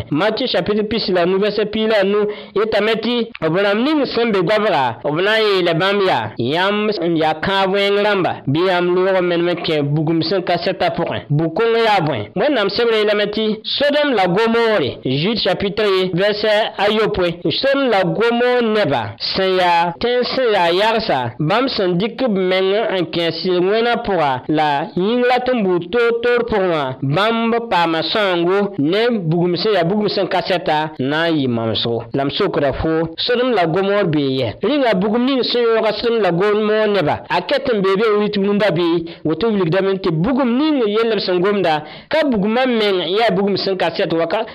chapitre 0.52 0.84
pisi 0.90 1.12
la 1.12 1.26
nu 1.26 1.38
vɛsɛ 1.38 1.66
piila 1.74 2.04
nu 2.04 2.20
yetame 2.56 2.94
tɩ 3.04 3.14
b 3.52 3.56
rãmb 3.66 3.80
ning 3.86 4.06
sẽn 4.06 4.32
be 4.32 4.40
goabga 4.42 5.00
b 5.04 5.18
na 5.24 5.34
n 5.38 5.44
yeela 5.48 5.74
bãmb 5.74 6.02
yaa 6.08 6.32
yãmb 6.40 6.90
n 7.02 7.18
yaa 7.18 7.34
kãab 7.34 7.70
wẽng 7.74 7.98
rãmba 8.04 8.32
bɩ 8.48 8.60
yãmb 8.70 8.96
loog 8.98 9.22
menem 9.24 9.56
kẽ 9.56 9.82
bugum 9.82 10.22
sẽn 10.22 10.42
ka 10.44 10.56
sɛta 10.66 10.88
pʋgẽ 10.96 11.22
bug-kãng 11.30 11.76
yaa 11.86 12.00
bõe 12.08 12.20
wẽnnaam 12.36 12.70
sebrã 12.70 12.98
yeelame 12.98 13.26
tɩ 13.32 13.42
sodom 13.78 14.14
la 14.16 14.26
gomoore 14.28 15.00
jude 15.06 15.40
chapitre 15.44 15.86
vɛsɛ 16.14 16.54
ayopoe 16.78 17.42
sodom 17.52 17.90
la 17.92 18.02
gomoor 18.04 18.62
nebã 18.64 19.04
sẽn 19.36 19.58
yaa 19.58 19.94
tẽn 20.00 20.24
sẽn 20.24 20.48
yaa 20.54 20.70
yagsa 20.80 21.20
bãmb 21.50 21.68
sẽn 21.68 21.90
dɩk 22.00 22.28
b 22.30 22.36
meng 22.40 22.74
n 23.00 23.06
zĩig 23.50 23.64
wẽnã 23.72 23.94
pʋga 24.06 24.32
la 24.60 24.70
yĩngrã 25.02 25.38
tɩn 25.46 25.58
buud 25.64 25.84
toor-toor 25.94 26.40
pʋgẽ 26.50 26.68
wã 26.74 26.84
bãmb 27.16 27.52
paama 27.72 28.02
sõango 28.12 28.60
ne 28.80 29.02
bugum 29.10 29.56
sẽn 29.56 29.74
yaa 29.74 29.84
bugum 29.84 30.08
sẽn 30.16 30.28
ka 30.28 30.40
sɛta 30.50 30.78
n 31.02 31.10
na 31.10 31.20
n 31.30 31.36
yɩ 31.38 31.48
mamsgo 31.56 31.96
la 32.18 32.24
m 32.26 32.30
sokra 32.38 32.72
fo 32.80 32.90
sd 33.26 33.40
m 33.48 33.52
la 33.58 33.66
gomoor 33.66 34.04
bee 34.14 34.32
yɛ 34.40 34.48
rɩnga 34.64 34.92
bugum 35.02 35.26
ning 35.26 35.44
sẽn 35.44 35.64
yõoga 35.66 35.92
sd 35.98 36.08
m 36.12 36.18
la 36.22 36.32
gomoor 36.32 36.88
neba 36.96 37.16
a 37.30 37.42
ket 37.42 37.68
n 37.74 37.82
bee 37.82 37.96
bee 38.00 38.18
wit 38.20 38.36
rũndã 38.38 38.70
bɩ 38.78 38.86
woto 39.26 39.48
wilgdame 39.50 39.98
tɩ 40.04 40.12
bugum 40.12 40.50
ning 40.58 40.82
yell 40.88 41.14
b 41.16 41.20
sẽn 41.20 41.42
gomda 41.42 41.84
ka 42.10 42.20
bugumã 42.26 42.66
meng 42.66 43.00
yaa 43.18 43.32
bugum 43.36 43.58
sẽn 43.58 43.78
ka 43.78 43.90
sɛt 43.90 44.12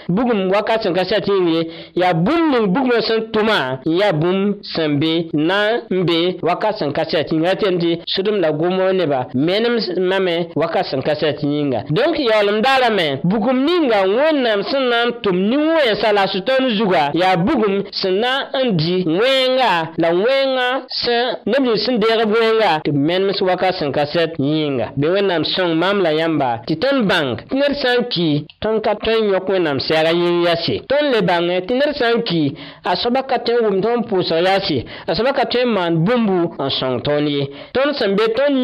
bugum 0.08 0.50
wakat 0.52 0.82
sẽn 0.84 0.94
ka 0.94 1.02
sɛt 1.04 1.26
yĩngre 1.28 1.60
yaa 1.96 2.12
bũmb 2.12 2.44
ning 2.52 2.66
bugumã 2.72 3.00
sẽn 3.00 3.20
tʋma 3.32 3.58
n 3.86 3.98
yaa 4.00 4.12
bũmb 4.12 4.54
sẽn 4.62 4.98
be 5.00 5.28
na 5.34 5.80
n 5.90 6.04
be 6.06 6.36
wakat 6.42 6.76
sẽn 6.78 6.92
ka 6.92 7.02
sɛt 7.02 7.32
yĩnga 7.32 7.54
tɩ 7.58 7.66
sd 8.08 8.28
m 8.32 8.40
la 8.40 8.50
gom 8.52 8.73
moog 8.74 8.92
neba 8.94 9.26
menem 9.34 9.76
mame 10.10 10.46
wakat 10.56 10.84
sẽn 10.90 11.02
ka 11.02 11.14
sɛt 11.14 11.38
yĩnga 11.44 11.80
donk 11.94 12.18
yaoolem 12.18 12.60
daara 12.64 12.90
me 12.90 13.06
bugum 13.24 13.58
ninga 13.66 13.98
wẽnnaam 14.16 14.60
sẽn 14.70 14.82
na 14.90 14.98
n 15.06 15.10
tʋm 15.22 15.36
nin-wẽnsã 15.50 16.10
la 16.12 16.22
a 16.24 16.28
sũ-tõnd 16.32 16.68
zugã 16.78 17.04
yaa 17.14 17.36
bugum 17.36 17.74
sẽn 17.92 18.14
na 18.22 18.32
n 18.64 18.76
di 18.78 18.96
wẽnga 19.04 19.72
la 20.02 20.08
wẽngã 20.22 20.66
sẽn 21.02 21.22
neb 21.50 21.62
nins 21.66 21.82
sẽn 21.86 22.00
deegb 22.02 22.30
wẽnga 22.34 22.72
tɩ 22.84 22.90
b 22.92 22.96
menems 23.06 23.40
wakat 23.42 23.74
sẽn 23.80 23.92
ka 23.92 24.04
sɛt 24.12 24.32
yĩnga 24.40 24.86
bɩ 24.98 25.06
wẽnnaam 25.14 25.44
sõng 25.44 25.74
mam 25.76 26.00
la 26.04 26.12
yãmba 26.12 26.50
tɩ 26.66 26.74
tõnd 26.82 27.06
bãng 27.10 27.30
tɩ 27.50 27.54
ned 27.58 27.72
sã 27.82 27.90
n 27.98 28.00
ki 28.10 28.30
tõnd 28.60 28.80
ka 28.84 28.94
tõe 28.98 29.16
n 29.20 29.28
yõk 29.34 29.48
wẽnnaam 29.52 29.78
sɛɛga 29.84 30.12
yĩng 30.14 30.40
yase 30.46 30.76
tõnd 30.90 31.06
le 31.14 31.20
bãngẽ 31.28 31.60
tɩ 31.66 31.72
ned 31.76 31.92
sã 31.98 32.08
n 32.14 32.22
ki 32.28 32.42
a 32.88 32.92
soaba 32.96 33.22
ka 33.28 33.38
tõe 33.44 33.56
n 33.60 33.62
wʋm 33.64 33.78
tõnd 33.84 34.00
pʋʋsg 34.08 34.32
yaase 34.42 34.78
a 35.08 35.12
soaba 35.14 35.32
ka 35.36 35.44
tõe 35.52 35.64
n 35.68 35.74
maan 35.76 35.92
bũmbu 36.04 36.54
n 36.58 36.70
sõng 36.80 37.02
tõnd 37.04 37.28
ye 37.28 37.44
tõnd 37.76 37.92
sẽn 37.96 38.16
be 38.16 38.24
tõnd 38.34 38.63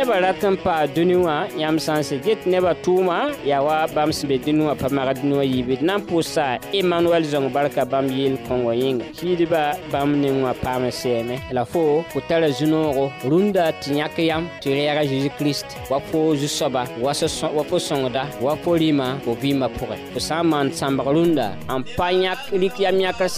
neba 0.00 0.20
ratin 0.20 0.56
pa 0.56 0.86
duniwa 0.88 1.44
ah. 1.52 1.58
ya 1.58 1.72
musamman 1.72 2.20
get 2.24 2.46
neba 2.46 2.74
tuma 2.82 3.36
yawa 3.44 3.86
bam 3.94 4.10
su 4.12 4.26
bai 4.26 4.38
duniwa 4.38 4.74
famara 4.74 5.12
pusa 6.08 6.58
emmanuel 6.72 7.22
zong 7.22 7.50
bam 7.52 8.06
yin 8.08 9.02
shi 9.12 9.36
di 9.36 9.44
ba 9.44 9.76
bam 9.92 10.18
ne 10.18 10.30
la 11.52 11.64
fo 11.66 12.02
runda 13.28 13.72
ti 13.82 13.98
yam 14.24 14.48
ti 14.62 14.70
jesus 14.72 15.32
christ 15.36 15.66
wa 15.90 16.00
Zusoba, 16.34 16.86
Jusoba 16.88 17.02
wa 17.02 17.12
so 17.78 17.96
wa 17.98 18.56
wa 18.56 18.76
lima 18.78 19.20
ko 19.22 19.36
pore 19.36 19.98
saman 20.18 20.72
samba 20.72 21.04
runda 21.04 21.58
am 21.68 21.84
pa 21.98 22.10
nyak 22.10 22.38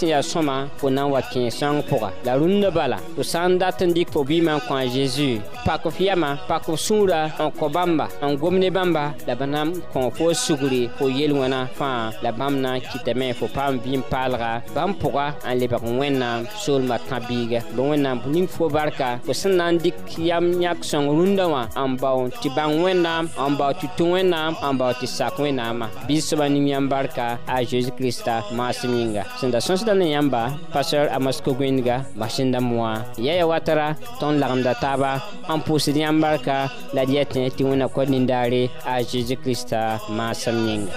ya 0.03 0.23
soma 0.23 0.71
pour 0.79 0.91
nan 0.93 1.11
wa 1.11 1.21
kin 1.23 1.51
sang 1.51 1.83
la 2.25 2.35
runda 2.39 2.71
bala 2.71 2.99
ku 3.17 3.23
sanda 3.25 3.73
tindik 3.73 4.13
fo 4.13 4.23
vi 4.23 4.41
kwa 4.41 4.87
jesus 4.87 5.41
pa 5.65 5.77
ko 5.79 5.91
fiama 5.91 6.39
pak 6.53 6.67
b 6.69 6.75
sũura 6.77 7.19
n 7.41 7.49
kõ 7.57 7.71
bãmba 7.73 8.07
n 8.21 8.35
gom 8.37 8.59
ne 8.61 8.69
bãmba 8.69 9.05
la 9.25 9.35
bã 9.41 9.47
na 9.49 9.63
n 9.65 9.71
kõ 9.95 10.03
fo 10.13 10.27
sugri 10.37 10.83
fo 10.99 11.07
yel 11.09 11.33
wãna 11.39 11.63
fãa 11.79 12.11
la 12.21 12.29
bãmb 12.29 12.61
na 12.61 12.73
n 12.77 12.81
kɩtame 12.85 13.33
fo 13.39 13.49
paam 13.55 13.79
vɩɩm 13.81 14.03
paalga 14.11 14.51
bãmb 14.75 15.01
pʋga 15.01 15.27
n 15.49 15.53
lebg 15.61 15.81
wẽnnaam 16.01 16.45
soolmã 16.63 16.99
tã-biiga 17.09 17.65
bõe 17.73 17.95
wẽnnaam 17.97 18.21
ning 18.33 18.45
fo 18.47 18.69
barka 18.69 19.17
fo 19.25 19.33
sẽn 19.33 19.57
na 19.57 19.71
n 19.73 19.79
dɩk 19.81 19.97
yam 20.29 20.53
yãk-sõng 20.61 21.09
rũndã 21.17 21.49
wã 21.49 21.63
n 21.73 21.97
bao 21.97 22.29
tɩ 22.29 22.53
bãng 22.57 22.85
wẽnnaam 22.85 23.29
n 23.49 23.55
bao 23.57 23.73
tɩ 23.73 23.89
tũ 23.97 24.13
wẽnnaam 24.13 24.53
n 24.61 24.75
bao 24.77 24.93
tɩ 24.93 25.07
sak 25.09 25.33
wẽnnaamã 25.41 25.89
bɩ-soabã 26.09 26.53
ning 26.53 26.69
yãmb 26.69 26.91
barka 26.93 27.39
a 27.49 27.63
zeezi 27.65 27.91
kirista 27.97 28.43
maasem 28.53 28.93
yĩnga 28.93 29.25
sẽn 29.41 29.49
da 29.51 29.57
sõsda 29.59 29.97
ne 29.97 30.05
yãmba 30.13 30.53
pasteur 30.73 31.09
amas 31.17 31.41
kogwẽndga 31.41 32.05
masẽn 32.21 32.53
yaya 33.17 33.47
watara 33.49 33.97
tõnd 34.21 34.37
lagemda 34.39 34.75
taaba 34.85 35.17
n 35.49 35.61
pʋʋsd 35.65 35.97
yãmb 35.97 36.21
barka 36.21 36.41
saka 36.45 36.73
la 36.95 37.05
dietne 37.05 37.49
tɩ 37.57 37.63
wẽna 37.71 37.87
kod 37.95 38.09
nindaare 38.11 38.63
a 38.93 39.03
zeezi 39.11 39.37
kirista 39.43 40.01
maasem 40.17 40.57
yĩnga 40.67 40.93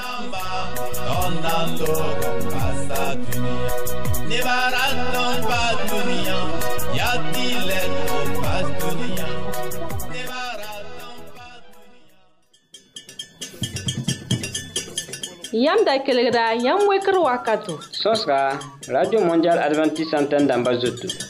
Yam 15.65 15.79
da 15.85 15.93
kelegra, 16.05 16.53
yam 16.65 16.79
wekr 16.89 17.15
wakato. 17.25 17.79
Sos 17.91 18.25
ka, 18.25 18.59
Radio 18.87 19.21
Mondial 19.23 19.57
Adventist 19.59 20.11
Santen 20.11 20.47
damba 20.47 20.73
zotou. 20.75 21.24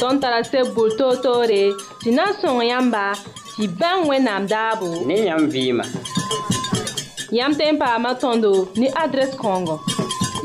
tõnd 0.00 0.20
tara 0.24 0.38
seb 0.48 0.70
bur 0.74 0.94
toor-toore 0.96 1.60
tɩ 2.02 2.08
na 2.16 2.24
n 2.30 2.36
sõng 2.40 2.60
yãmba 2.70 3.04
tɩ 3.56 3.62
bãng 3.80 4.02
wẽnnaam 4.08 4.42
daabo 4.52 4.86
ne 5.08 5.16
yãmb 5.28 5.46
vɩɩma 5.54 5.84
yãmb 7.36 7.54
tẽn 7.58 7.76
paama 7.80 8.10
tõndo 8.22 8.50
ne 8.80 8.86
adrɛs 9.02 9.32
kãongo 9.40 9.76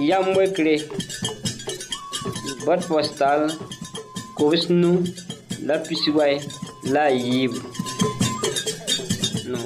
yam 0.09 0.25
wekre 0.37 0.75
bot 2.65 2.81
postal 2.89 3.41
kobs 4.37 4.63
la 5.67 5.75
pisiway 5.87 6.33
la 6.93 7.03
a 7.09 7.13
yiibu 7.21 7.57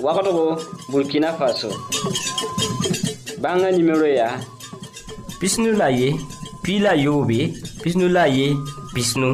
wagdgo 0.06 0.46
burkina 0.92 1.30
faso 1.40 1.70
banga 3.44 3.70
nimero 3.78 4.08
yaa 4.20 4.36
pisnu 5.40 5.70
la 5.80 5.88
ye 6.00 6.10
pila 6.64 6.82
la 6.86 6.92
yoobe 7.06 7.40
pisnu 7.82 8.06
la 8.16 8.26
ye 8.38 8.48
pisnu 8.96 9.30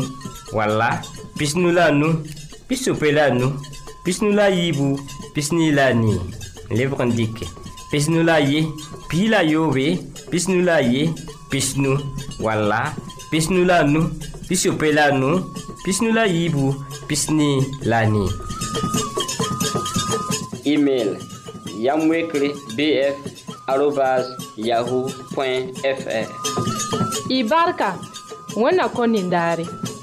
wala 0.54 1.02
pisnu 1.40 1.72
la 1.74 1.90
nu 1.90 2.22
pisope 2.70 3.10
la 3.12 3.30
nu 3.34 3.58
pisnu 4.04 4.34
la 4.34 4.50
yiibu 4.50 5.00
pisni 5.34 5.72
la 5.72 5.94
nii 5.94 6.22
lebg 6.78 7.00
n 7.06 7.10
dɩke 7.18 7.46
pisnu 7.92 8.20
la 8.28 8.38
ye 8.52 8.60
pii 9.10 9.26
la 9.32 9.40
yoobe 9.52 9.86
pisnu 10.32 10.58
la 10.68 10.78
ye 10.92 11.04
pisnu 11.50 11.92
wala 12.46 12.94
pisnu 13.32 13.62
la 13.70 13.78
nu 13.94 14.02
pisope 14.48 14.88
la 14.98 15.06
nu 15.20 15.30
pisnu 15.84 16.10
la 16.18 16.24
yiibu 16.36 16.66
pisni 17.08 17.50
la 17.90 18.00
nii 18.14 18.32
email 20.74 21.10
yamwekre 21.86 22.48
bf 22.78 23.16
arobas 23.68 24.26
yahoo 24.68 25.08
fr 25.98 26.30
y 27.30 27.38
barka 27.50 27.90
wẽnna 28.62 28.86
kõ 28.96 29.04
nindaare 29.14 29.95